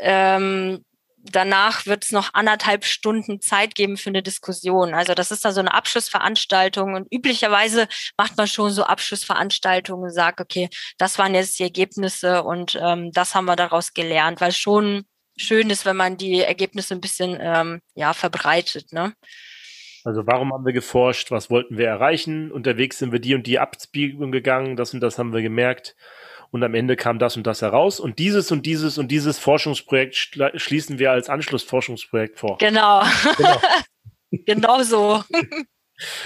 [0.00, 0.84] ähm,
[1.24, 4.94] danach wird es noch anderthalb Stunden Zeit geben für eine Diskussion.
[4.94, 7.86] Also das ist dann so eine Abschlussveranstaltung und üblicherweise
[8.16, 13.12] macht man schon so Abschlussveranstaltungen und sagt, okay, das waren jetzt die Ergebnisse und ähm,
[13.12, 15.04] das haben wir daraus gelernt, weil schon
[15.36, 18.92] schön ist, wenn man die Ergebnisse ein bisschen ähm, ja verbreitet.
[18.92, 19.14] Ne?
[20.04, 21.30] Also warum haben wir geforscht?
[21.30, 22.50] Was wollten wir erreichen?
[22.50, 24.76] Unterwegs sind wir die und die Abzweigung gegangen.
[24.76, 25.96] Das und das haben wir gemerkt.
[26.50, 27.98] Und am Ende kam das und das heraus.
[27.98, 30.14] Und dieses und dieses und dieses Forschungsprojekt
[30.56, 32.58] schließen wir als Anschlussforschungsprojekt vor.
[32.58, 33.02] Genau.
[33.36, 33.60] Genau,
[34.46, 35.24] genau so.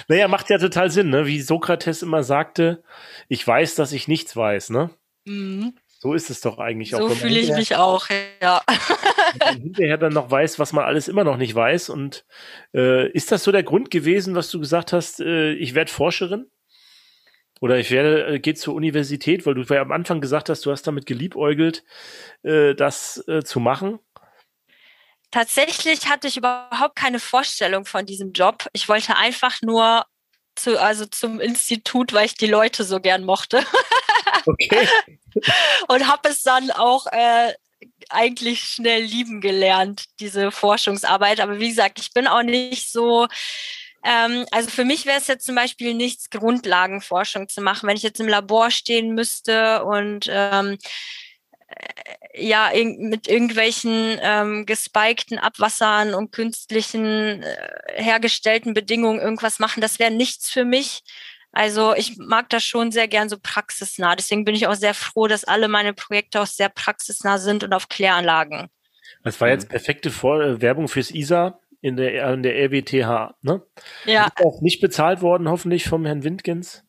[0.09, 1.27] Naja, macht ja total Sinn, ne?
[1.27, 2.83] Wie Sokrates immer sagte,
[3.29, 4.91] ich weiß, dass ich nichts weiß, ne?
[5.27, 5.75] Mhm.
[5.99, 7.09] So ist es doch eigentlich auch.
[7.09, 8.09] So fühle ich mich auch,
[8.43, 8.63] ja.
[9.53, 11.89] hinterher dann noch weiß, was man alles immer noch nicht weiß.
[11.89, 12.27] Und
[12.75, 16.51] äh, ist das so der Grund gewesen, was du gesagt hast, äh, ich werde Forscherin?
[17.61, 20.71] Oder ich werde, äh, geht zur Universität, weil du ja am Anfang gesagt hast, du
[20.71, 21.85] hast damit geliebäugelt,
[22.43, 23.99] äh, das äh, zu machen.
[25.31, 28.69] Tatsächlich hatte ich überhaupt keine Vorstellung von diesem Job.
[28.73, 30.05] Ich wollte einfach nur
[30.55, 33.65] zu, also zum Institut, weil ich die Leute so gern mochte.
[34.47, 34.89] Okay.
[35.89, 37.53] Und habe es dann auch äh,
[38.09, 41.41] eigentlich schnell lieben gelernt, diese Forschungsarbeit.
[41.41, 43.27] Aber wie gesagt, ich bin auch nicht so,
[44.05, 48.03] ähm, also für mich wäre es jetzt zum Beispiel nichts, Grundlagenforschung zu machen, wenn ich
[48.03, 50.79] jetzt im Labor stehen müsste und ähm,
[52.35, 59.99] ja in, mit irgendwelchen ähm, gespikten Abwassern und künstlichen äh, hergestellten Bedingungen irgendwas machen, das
[59.99, 61.03] wäre nichts für mich.
[61.57, 64.15] Also ich mag das schon sehr gern so praxisnah.
[64.15, 67.73] Deswegen bin ich auch sehr froh, dass alle meine Projekte auch sehr praxisnah sind und
[67.73, 68.69] auf Kläranlagen.
[69.25, 73.63] Das war jetzt perfekte Vor äh, Werbung fürs ISA in der, in der RWTH, ne?
[74.05, 74.27] Ja.
[74.27, 76.85] Ist auch nicht bezahlt worden, hoffentlich vom Herrn Windgens.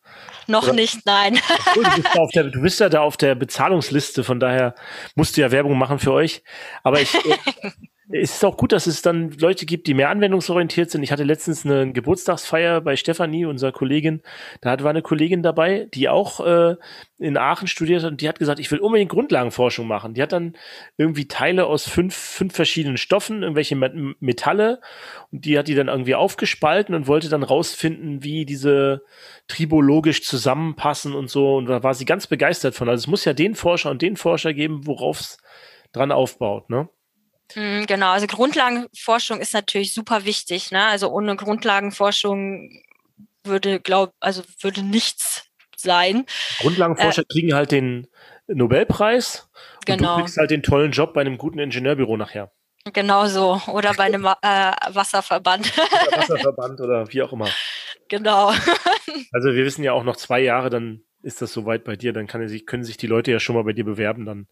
[0.46, 0.74] Noch Oder?
[0.74, 1.38] nicht, nein.
[1.74, 4.74] Du bist, der, du bist, ja da auf der Bezahlungsliste, von daher
[5.14, 6.42] musst du ja Werbung machen für euch.
[6.82, 7.38] Aber ich, äh,
[8.10, 11.02] es ist auch gut, dass es dann Leute gibt, die mehr anwendungsorientiert sind.
[11.02, 14.22] Ich hatte letztens eine Geburtstagsfeier bei Stefanie, unserer Kollegin.
[14.62, 16.76] Da war eine Kollegin dabei, die auch äh,
[17.18, 20.14] in Aachen studiert hat und die hat gesagt, ich will unbedingt Grundlagenforschung machen.
[20.14, 20.56] Die hat dann
[20.96, 24.80] irgendwie Teile aus fünf, fünf verschiedenen Stoffen, irgendwelche Metalle
[25.30, 29.02] und die hat die dann irgendwie aufgespalten und wollte dann rausfinden, wie diese
[29.48, 31.56] tribologisch zusammenpassen und so.
[31.56, 32.88] Und da war sie ganz begeistert von.
[32.88, 35.38] Also es muss ja den Forscher und den Forscher geben, worauf es
[35.92, 36.88] dran aufbaut, ne?
[37.54, 40.70] Mhm, genau, also Grundlagenforschung ist natürlich super wichtig.
[40.70, 40.84] Ne?
[40.84, 42.82] Also ohne Grundlagenforschung
[43.44, 45.46] würde, glaub, also würde nichts
[45.76, 46.26] sein.
[46.60, 48.08] Grundlagenforscher äh, kriegen halt den
[48.46, 49.48] Nobelpreis
[49.86, 50.12] genau.
[50.12, 52.52] und du kriegst halt den tollen Job bei einem guten Ingenieurbüro nachher.
[52.92, 53.60] Genau so.
[53.68, 55.72] Oder bei einem äh, Wasserverband.
[56.08, 57.48] Oder Wasserverband oder wie auch immer.
[58.08, 58.48] Genau.
[59.32, 62.26] also wir wissen ja auch noch zwei Jahre, dann ist das soweit bei dir, dann
[62.26, 64.46] kann, können sich die Leute ja schon mal bei dir bewerben dann.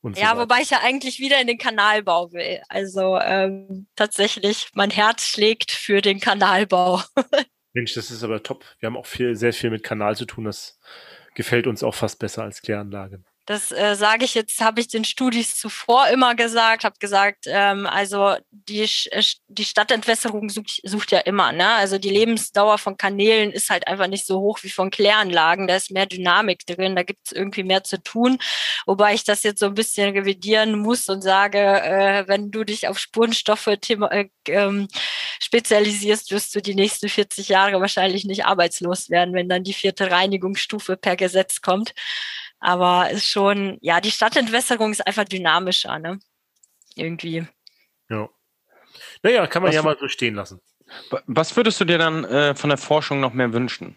[0.00, 2.60] Und ja, so wobei ich ja eigentlich wieder in den Kanalbau will.
[2.68, 7.02] Also ähm, tatsächlich, mein Herz schlägt für den Kanalbau.
[7.72, 8.64] Mensch, das ist aber top.
[8.78, 10.44] Wir haben auch viel, sehr viel mit Kanal zu tun.
[10.44, 10.78] Das
[11.34, 13.22] gefällt uns auch fast besser als Kläranlage.
[13.46, 17.86] Das äh, sage ich jetzt, habe ich den Studis zuvor immer gesagt, habe gesagt, ähm,
[17.86, 21.68] also die, äh, die Stadtentwässerung sucht, sucht ja immer, ne?
[21.74, 25.68] Also die Lebensdauer von Kanälen ist halt einfach nicht so hoch wie von Kläranlagen.
[25.68, 28.38] Da ist mehr Dynamik drin, da gibt es irgendwie mehr zu tun.
[28.84, 32.88] Wobei ich das jetzt so ein bisschen revidieren muss und sage, äh, wenn du dich
[32.88, 34.88] auf Spurenstoffe thema, äh, ähm,
[35.38, 40.10] spezialisierst, wirst du die nächsten 40 Jahre wahrscheinlich nicht arbeitslos werden, wenn dann die vierte
[40.10, 41.94] Reinigungsstufe per Gesetz kommt.
[42.58, 46.18] Aber ist schon, ja, die Stadtentwässerung ist einfach dynamischer, ne?
[46.94, 47.46] Irgendwie.
[48.08, 48.28] Ja.
[49.22, 50.60] Naja, kann man was, ja mal so stehen lassen.
[51.26, 53.96] Was würdest du dir dann äh, von der Forschung noch mehr wünschen?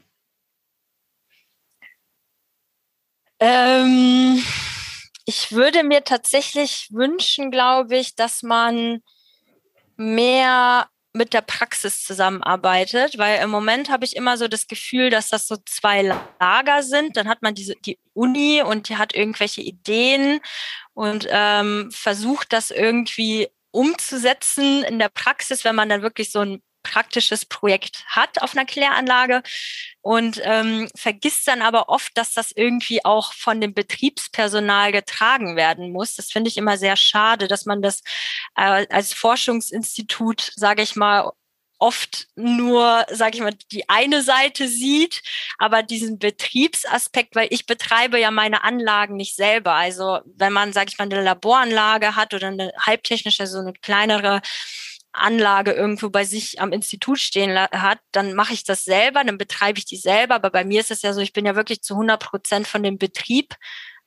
[3.40, 4.44] Ähm,
[5.26, 9.02] ich würde mir tatsächlich wünschen, glaube ich, dass man
[9.96, 15.30] mehr mit der Praxis zusammenarbeitet, weil im Moment habe ich immer so das Gefühl, dass
[15.30, 16.04] das so zwei
[16.40, 17.18] Lager sind.
[17.18, 20.40] Dann hat man diese die Uni und die hat irgendwelche Ideen
[20.94, 26.62] und ähm, versucht das irgendwie umzusetzen in der Praxis, wenn man dann wirklich so ein
[26.84, 29.42] praktisches Projekt hat auf einer Kläranlage
[30.02, 35.92] und ähm, vergisst dann aber oft, dass das irgendwie auch von dem Betriebspersonal getragen werden
[35.92, 36.16] muss.
[36.16, 38.02] Das finde ich immer sehr schade, dass man das
[38.56, 41.32] äh, als Forschungsinstitut, sage ich mal,
[41.80, 45.22] oft nur, sage ich mal, die eine Seite sieht,
[45.58, 49.74] aber diesen Betriebsaspekt, weil ich betreibe ja meine Anlagen nicht selber.
[49.74, 54.42] Also wenn man, sage ich mal, eine Laboranlage hat oder eine halbtechnische, so eine kleinere
[55.12, 59.80] Anlage irgendwo bei sich am Institut stehen hat, dann mache ich das selber, dann betreibe
[59.80, 60.36] ich die selber.
[60.36, 62.84] Aber bei mir ist es ja so, ich bin ja wirklich zu 100 Prozent von
[62.84, 63.56] dem Betrieb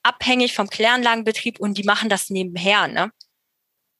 [0.03, 2.89] abhängig vom Kläranlagenbetrieb und die machen das nebenher.
[2.89, 3.13] Ne?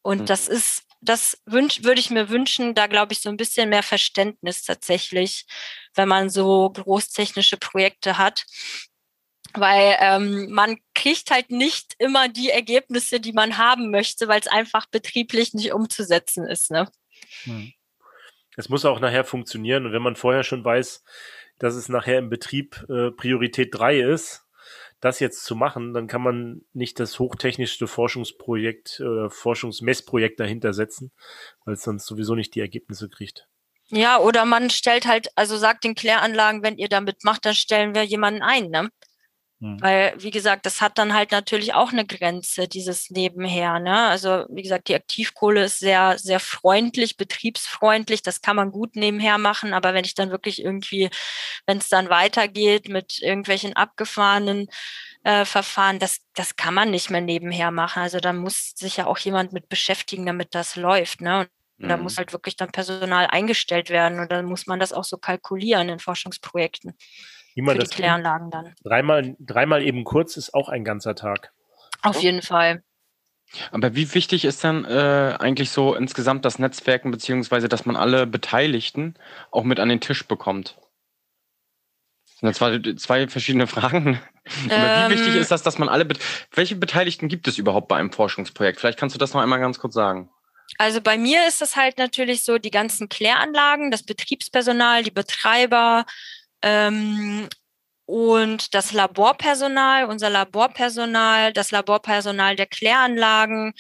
[0.03, 0.27] Und mhm.
[0.27, 3.83] das ist, das wünsch, würde ich mir wünschen, da glaube ich so ein bisschen mehr
[3.83, 5.47] Verständnis tatsächlich,
[5.95, 8.45] wenn man so großtechnische Projekte hat
[9.59, 14.49] weil ähm, man kriegt halt nicht immer die Ergebnisse, die man haben möchte, weil es
[14.49, 16.71] einfach betrieblich nicht umzusetzen ist.
[16.71, 16.89] Ne?
[17.45, 17.73] Hm.
[18.57, 21.03] Es muss auch nachher funktionieren und wenn man vorher schon weiß,
[21.59, 24.45] dass es nachher im Betrieb äh, Priorität 3 ist,
[25.01, 31.13] das jetzt zu machen, dann kann man nicht das hochtechnischste Forschungsprojekt, äh, Forschungsmessprojekt dahinter setzen,
[31.65, 33.49] weil es sonst sowieso nicht die Ergebnisse kriegt.
[33.89, 37.95] Ja, oder man stellt halt, also sagt den Kläranlagen, wenn ihr damit macht, dann stellen
[37.95, 38.91] wir jemanden ein, ne?
[39.63, 39.81] Mhm.
[39.81, 43.79] Weil, wie gesagt, das hat dann halt natürlich auch eine Grenze, dieses Nebenher.
[43.79, 43.97] Ne?
[44.09, 48.23] Also, wie gesagt, die Aktivkohle ist sehr, sehr freundlich, betriebsfreundlich.
[48.23, 49.73] Das kann man gut nebenher machen.
[49.73, 51.11] Aber wenn ich dann wirklich irgendwie,
[51.65, 54.67] wenn es dann weitergeht mit irgendwelchen abgefahrenen
[55.23, 58.03] äh, Verfahren, das, das kann man nicht mehr nebenher machen.
[58.03, 61.21] Also da muss sich ja auch jemand mit beschäftigen, damit das läuft.
[61.21, 61.49] Ne?
[61.79, 62.19] Und da muss mhm.
[62.19, 66.01] halt wirklich dann Personal eingestellt werden und dann muss man das auch so kalkulieren in
[66.01, 66.95] Forschungsprojekten.
[67.55, 68.75] Wie man für das die Kläranlagen dann.
[68.83, 71.53] Dreimal, dreimal eben kurz ist auch ein ganzer Tag.
[72.03, 72.83] Auf jeden Fall.
[73.71, 78.27] Aber wie wichtig ist dann äh, eigentlich so insgesamt das Netzwerken, beziehungsweise dass man alle
[78.27, 79.15] Beteiligten
[79.51, 80.79] auch mit an den Tisch bekommt?
[82.41, 84.21] Das waren zwei verschiedene Fragen.
[84.69, 85.41] Aber wie wichtig ähm.
[85.41, 86.09] ist das, dass man alle,
[86.53, 88.81] welche Beteiligten gibt es überhaupt bei einem Forschungsprojekt?
[88.81, 90.31] Vielleicht kannst du das noch einmal ganz kurz sagen.
[90.79, 96.07] Also bei mir ist es halt natürlich so, die ganzen Kläranlagen, das Betriebspersonal, die Betreiber
[96.63, 97.49] ähm,
[98.07, 103.75] und das Laborpersonal, unser Laborpersonal, das Laborpersonal der Kläranlagen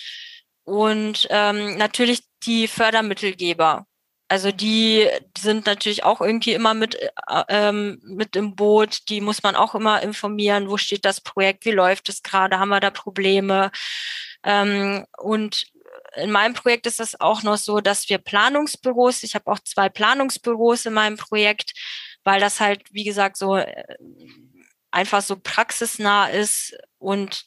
[0.65, 3.87] und ähm, natürlich die Fördermittelgeber.
[4.29, 7.09] Also die sind natürlich auch irgendwie immer mit, äh,
[7.49, 9.11] ähm, mit im Boot.
[9.11, 10.71] Die muss man auch immer informieren.
[10.71, 11.67] Wo steht das Projekt?
[11.67, 12.59] Wie läuft es gerade?
[12.59, 13.71] Haben wir da Probleme?
[14.43, 15.65] Ähm, und
[16.17, 19.89] in meinem Projekt ist es auch noch so, dass wir Planungsbüros, ich habe auch zwei
[19.91, 21.73] Planungsbüros in meinem Projekt,
[22.25, 23.85] weil das halt, wie gesagt, so äh,
[24.91, 27.47] einfach so praxisnah ist und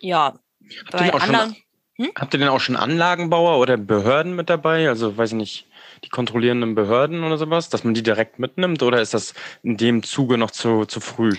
[0.00, 0.34] ja,
[0.80, 1.54] habt bei anderen.
[1.54, 2.12] Schon, hm?
[2.18, 4.88] Habt ihr denn auch schon Anlagenbauer oder Behörden mit dabei?
[4.88, 5.66] Also weiß ich nicht,
[6.04, 10.02] die kontrollierenden Behörden oder sowas, dass man die direkt mitnimmt oder ist das in dem
[10.02, 11.36] Zuge noch zu, zu früh?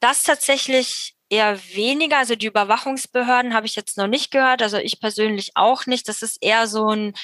[0.00, 2.18] Das tatsächlich eher weniger.
[2.18, 6.08] Also die Überwachungsbehörden habe ich jetzt noch nicht gehört, also ich persönlich auch nicht.
[6.08, 7.14] Das ist eher so ein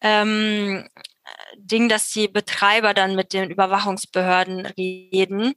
[0.00, 0.88] ähm,
[1.56, 5.54] Ding, dass die Betreiber dann mit den Überwachungsbehörden reden.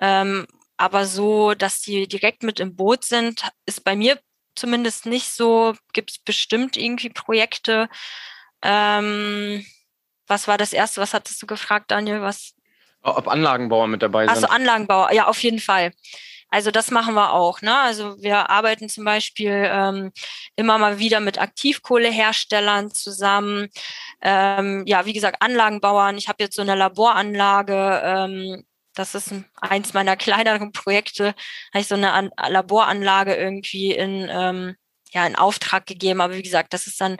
[0.00, 0.46] Ähm,
[0.76, 4.18] aber so, dass die direkt mit im Boot sind, ist bei mir
[4.54, 5.74] zumindest nicht so.
[5.92, 7.88] Gibt es bestimmt irgendwie Projekte.
[8.62, 9.64] Ähm,
[10.26, 11.00] was war das erste?
[11.00, 12.20] Was hattest du gefragt, Daniel?
[12.20, 12.54] Was?
[13.02, 14.34] Ob Anlagenbauer mit dabei sind.
[14.34, 15.92] Also Anlagenbauer, ja, auf jeden Fall.
[16.50, 17.60] Also das machen wir auch.
[17.60, 17.76] Ne?
[17.76, 20.12] Also wir arbeiten zum Beispiel ähm,
[20.54, 23.68] immer mal wieder mit Aktivkohleherstellern zusammen.
[24.22, 26.16] Ähm, ja, wie gesagt, Anlagenbauern.
[26.16, 28.00] Ich habe jetzt so eine Laboranlage.
[28.04, 31.34] Ähm, das ist eins meiner kleineren Projekte.
[31.72, 34.76] Habe ich so eine An Laboranlage irgendwie in, ähm,
[35.12, 36.20] ja, in Auftrag gegeben.
[36.20, 37.18] Aber wie gesagt, das ist dann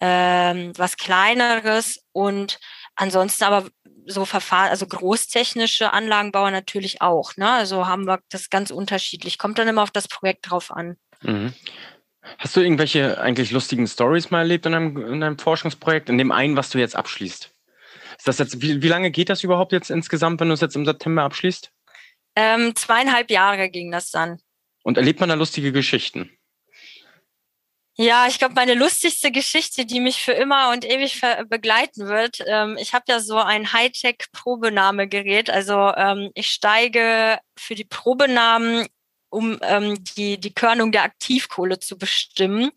[0.00, 2.58] ähm, was Kleineres und
[2.96, 3.68] ansonsten aber
[4.06, 7.36] so Verfahren, also großtechnische Anlagenbauer natürlich auch.
[7.36, 7.50] Ne?
[7.50, 9.38] Also haben wir das ganz unterschiedlich.
[9.38, 10.96] Kommt dann immer auf das Projekt drauf an.
[11.22, 11.54] Mhm.
[12.38, 16.32] Hast du irgendwelche eigentlich lustigen Stories mal erlebt in einem, in einem Forschungsprojekt, in dem
[16.32, 17.50] einen, was du jetzt abschließt?
[18.16, 20.76] Ist das jetzt, wie, wie lange geht das überhaupt jetzt insgesamt, wenn du es jetzt
[20.76, 21.70] im September abschließt?
[22.36, 24.40] Ähm, zweieinhalb Jahre ging das dann.
[24.82, 26.30] Und erlebt man da lustige Geschichten?
[27.96, 32.76] Ja, ich glaube, meine lustigste Geschichte, die mich für immer und ewig begleiten wird, ähm,
[32.76, 35.48] ich habe ja so ein Hightech-Probenahmegerät.
[35.48, 38.88] Also ähm, ich steige für die Probenahmen
[39.34, 42.70] um ähm, die, die Körnung der Aktivkohle zu bestimmen,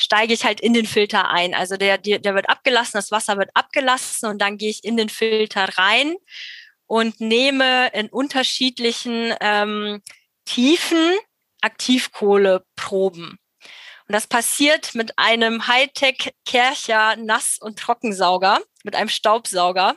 [0.00, 1.52] steige ich halt in den Filter ein.
[1.52, 4.96] Also der, der, der wird abgelassen, das Wasser wird abgelassen und dann gehe ich in
[4.96, 6.14] den Filter rein
[6.86, 10.00] und nehme in unterschiedlichen ähm,
[10.44, 11.12] Tiefen
[11.60, 13.38] Aktivkohleproben.
[14.08, 19.96] Und das passiert mit einem Hightech-Kercher Nass- und Trockensauger, mit einem Staubsauger.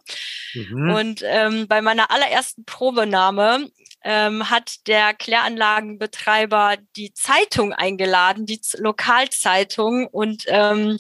[0.54, 0.92] Mhm.
[0.96, 3.70] Und ähm, bei meiner allerersten Probenahme
[4.04, 10.08] ähm, hat der Kläranlagenbetreiber die Zeitung eingeladen, die Lokalzeitung.
[10.08, 10.98] Und ähm,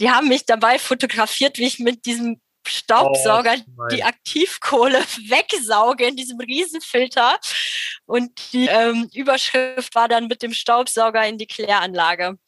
[0.00, 4.98] die haben mich dabei fotografiert, wie ich mit diesem Staubsauger oh, die Aktivkohle
[5.28, 7.38] wegsauge in diesem Riesenfilter.
[8.06, 12.38] Und die ähm, Überschrift war dann mit dem Staubsauger in die Kläranlage.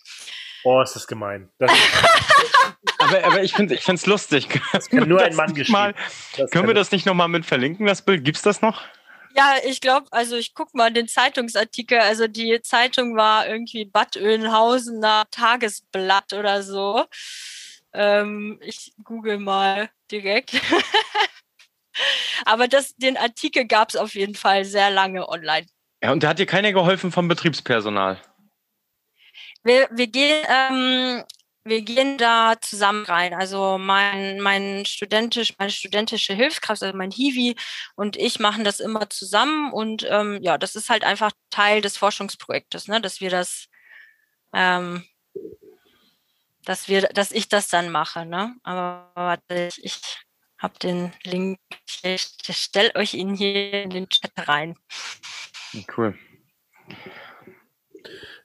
[0.64, 1.48] Oh, ist das gemein.
[1.58, 1.70] Das
[2.98, 4.48] aber, aber ich finde es lustig.
[4.72, 5.94] Das kann nur ein Mann geschrieben.
[6.50, 8.24] Können wir das nicht nochmal mit verlinken, das Bild?
[8.24, 8.82] Gibt es das noch?
[9.36, 11.98] Ja, ich glaube, also ich gucke mal den Zeitungsartikel.
[11.98, 17.04] Also die Zeitung war irgendwie Bad Oeynhausener Tagesblatt oder so.
[17.92, 20.52] Ähm, ich google mal direkt.
[22.44, 25.66] Aber das, den Artikel gab es auf jeden Fall sehr lange online.
[26.02, 28.20] Ja, und da hat dir keiner geholfen vom Betriebspersonal?
[29.64, 31.24] Wir, wir gehen, ähm,
[31.64, 33.34] wir gehen da zusammen rein.
[33.34, 37.56] Also mein, mein studentisch, meine studentische Hilfskraft, also mein Hiwi
[37.96, 39.72] und ich machen das immer zusammen.
[39.72, 43.00] Und ähm, ja, das ist halt einfach Teil des Forschungsprojektes, ne?
[43.00, 43.66] dass wir das
[44.54, 45.04] ähm,
[46.68, 48.26] dass wir, dass ich das dann mache.
[48.26, 48.54] Ne?
[48.62, 50.00] Aber warte, ich, ich
[50.58, 51.58] habe den Link,
[52.02, 54.76] ich stelle euch ihn hier in den Chat rein.
[55.96, 56.18] Cool.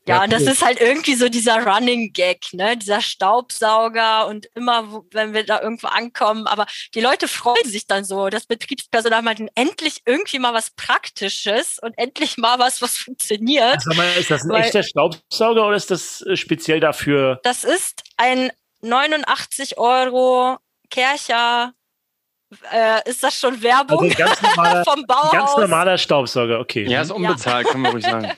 [0.06, 2.76] Ja, ja, und das ist halt irgendwie so dieser Running Gag, ne?
[2.76, 8.04] Dieser Staubsauger und immer, wenn wir da irgendwo ankommen, aber die Leute freuen sich dann
[8.04, 8.28] so.
[8.30, 13.82] Das Betriebspersonal meint endlich irgendwie mal was Praktisches und endlich mal was, was funktioniert.
[13.82, 17.40] Sag mal, ist das ein Weil, echter Staubsauger oder ist das äh, speziell dafür?
[17.44, 18.52] Das ist ein
[18.82, 20.58] 89 Euro
[20.90, 21.74] Kercher
[22.72, 25.32] äh, ist das schon Werbung also ganz normaler, vom Bauhaus?
[25.32, 26.86] Ganz normaler Staubsauger, okay.
[26.88, 27.72] Ja, ist unbezahlt, ja.
[27.72, 28.32] kann man ruhig sagen.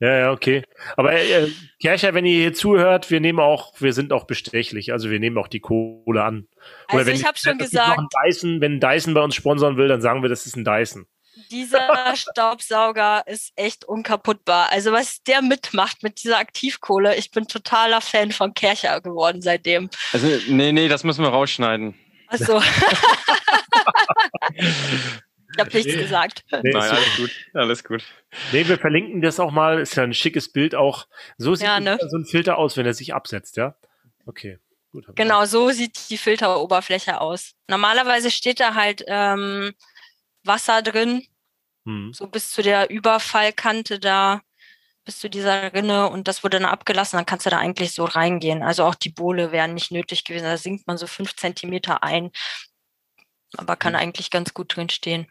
[0.00, 0.64] Ja, ja, okay.
[0.96, 1.48] Aber äh,
[1.80, 5.38] Kercher, wenn ihr hier zuhört, wir nehmen auch, wir sind auch bestechlich, also wir nehmen
[5.38, 6.48] auch die Kohle an.
[6.88, 10.02] Oder also wenn, ich habe schon gesagt, Dyson, wenn Dyson bei uns sponsern will, dann
[10.02, 11.06] sagen wir, das ist ein Dyson.
[11.50, 14.70] dieser Staubsauger ist echt unkaputtbar.
[14.72, 19.90] Also was der mitmacht mit dieser Aktivkohle, ich bin totaler Fan von Kercher geworden seitdem.
[20.12, 21.94] Also nee, nee, das müssen wir rausschneiden.
[22.28, 22.60] Achso.
[25.54, 26.44] Ich habe nichts gesagt.
[26.62, 28.04] Nee, Nein, alles gut, alles gut.
[28.52, 29.80] Nee, wir verlinken das auch mal.
[29.80, 31.06] Ist ja ein schickes Bild auch.
[31.38, 31.98] So sieht ja, ne?
[32.00, 33.76] so ein Filter aus, wenn er sich absetzt, ja?
[34.26, 34.58] Okay.
[34.94, 37.54] Gut, genau, so sieht die Filteroberfläche aus.
[37.68, 39.72] Normalerweise steht da halt ähm,
[40.44, 41.26] Wasser drin,
[41.84, 42.12] hm.
[42.12, 44.42] so bis zu der Überfallkante da,
[45.04, 48.04] bis zu dieser Rinne und das wurde dann abgelassen, dann kannst du da eigentlich so
[48.04, 48.62] reingehen.
[48.62, 50.44] Also auch die Bohle wären nicht nötig gewesen.
[50.44, 52.30] Da sinkt man so fünf Zentimeter ein,
[53.56, 54.00] aber kann hm.
[54.00, 55.26] eigentlich ganz gut drin stehen.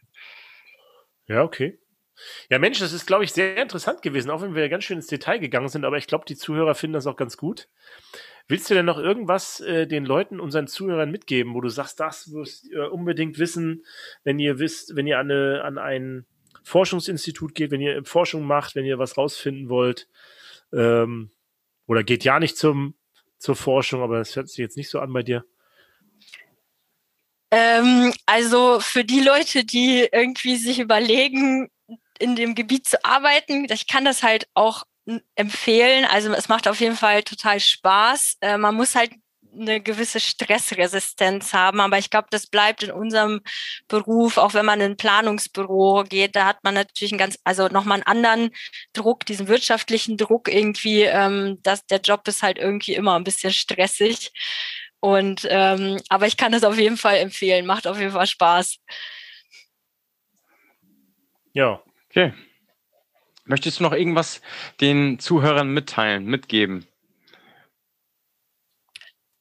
[1.27, 1.79] Ja, okay.
[2.49, 5.07] Ja, Mensch, das ist, glaube ich, sehr interessant gewesen, auch wenn wir ganz schön ins
[5.07, 7.69] Detail gegangen sind, aber ich glaube, die Zuhörer finden das auch ganz gut.
[8.47, 12.27] Willst du denn noch irgendwas äh, den Leuten, unseren Zuhörern mitgeben, wo du sagst, das
[12.27, 13.83] müsst ihr unbedingt wissen,
[14.23, 16.25] wenn ihr wisst, wenn ihr an, eine, an ein
[16.63, 20.07] Forschungsinstitut geht, wenn ihr Forschung macht, wenn ihr was rausfinden wollt,
[20.73, 21.31] ähm,
[21.87, 22.95] oder geht ja nicht zum,
[23.37, 25.45] zur Forschung, aber das hört sich jetzt nicht so an bei dir.
[27.53, 31.69] Ähm, also für die Leute, die irgendwie sich überlegen,
[32.19, 34.83] in dem Gebiet zu arbeiten, ich kann das halt auch
[35.35, 36.05] empfehlen.
[36.05, 38.37] Also es macht auf jeden Fall total Spaß.
[38.41, 39.11] Äh, man muss halt
[39.55, 41.79] eine gewisse Stressresistenz haben.
[41.79, 43.41] Aber ich glaube, das bleibt in unserem
[43.87, 47.67] Beruf, auch wenn man in ein Planungsbüro geht, da hat man natürlich einen ganz, also
[47.67, 48.51] nochmal einen anderen
[48.93, 53.53] Druck, diesen wirtschaftlichen Druck irgendwie, ähm, dass der Job ist halt irgendwie immer ein bisschen
[53.53, 54.31] stressig.
[55.03, 57.65] Und ähm, aber ich kann das auf jeden Fall empfehlen.
[57.65, 58.77] Macht auf jeden Fall Spaß.
[61.51, 61.83] Ja.
[62.09, 62.33] Okay.
[63.43, 64.39] Möchtest du noch irgendwas
[64.79, 66.87] den Zuhörern mitteilen, mitgeben?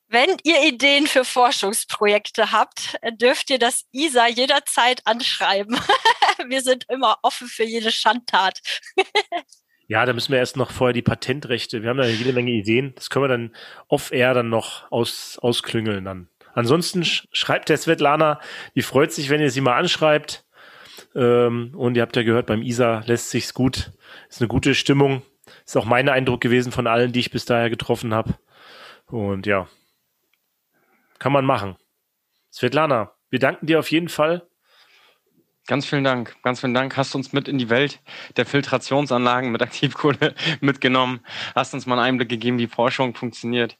[0.08, 5.78] Wenn ihr Ideen für Forschungsprojekte habt, dürft ihr das ISA jederzeit anschreiben.
[6.48, 8.60] Wir sind immer offen für jede Schandtat.
[9.92, 11.82] Ja, da müssen wir erst noch vorher die Patentrechte.
[11.82, 12.94] Wir haben da jede Menge Ideen.
[12.94, 13.54] Das können wir dann
[13.88, 16.28] off-air dann noch aus, ausklüngeln dann.
[16.54, 18.40] Ansonsten schreibt der Svetlana,
[18.74, 20.46] die freut sich, wenn ihr sie mal anschreibt.
[21.14, 23.92] Ähm, und ihr habt ja gehört, beim ISA lässt sich's gut.
[24.30, 25.20] Ist eine gute Stimmung.
[25.66, 28.38] Ist auch mein Eindruck gewesen von allen, die ich bis daher getroffen habe.
[29.08, 29.68] Und ja,
[31.18, 31.76] kann man machen.
[32.50, 34.48] Svetlana, wir danken dir auf jeden Fall
[35.72, 36.98] Ganz vielen Dank, ganz vielen Dank.
[36.98, 38.02] Hast uns mit in die Welt
[38.36, 41.20] der Filtrationsanlagen mit Aktivkohle mitgenommen.
[41.54, 43.78] Hast uns mal einen Einblick gegeben, wie Forschung funktioniert.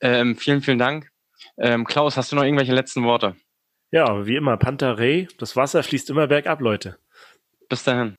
[0.00, 1.10] Ähm, vielen, vielen Dank.
[1.58, 3.34] Ähm, Klaus, hast du noch irgendwelche letzten Worte?
[3.90, 7.00] Ja, wie immer, Panther Ray, das Wasser fließt immer bergab, Leute.
[7.68, 8.12] Bis dahin.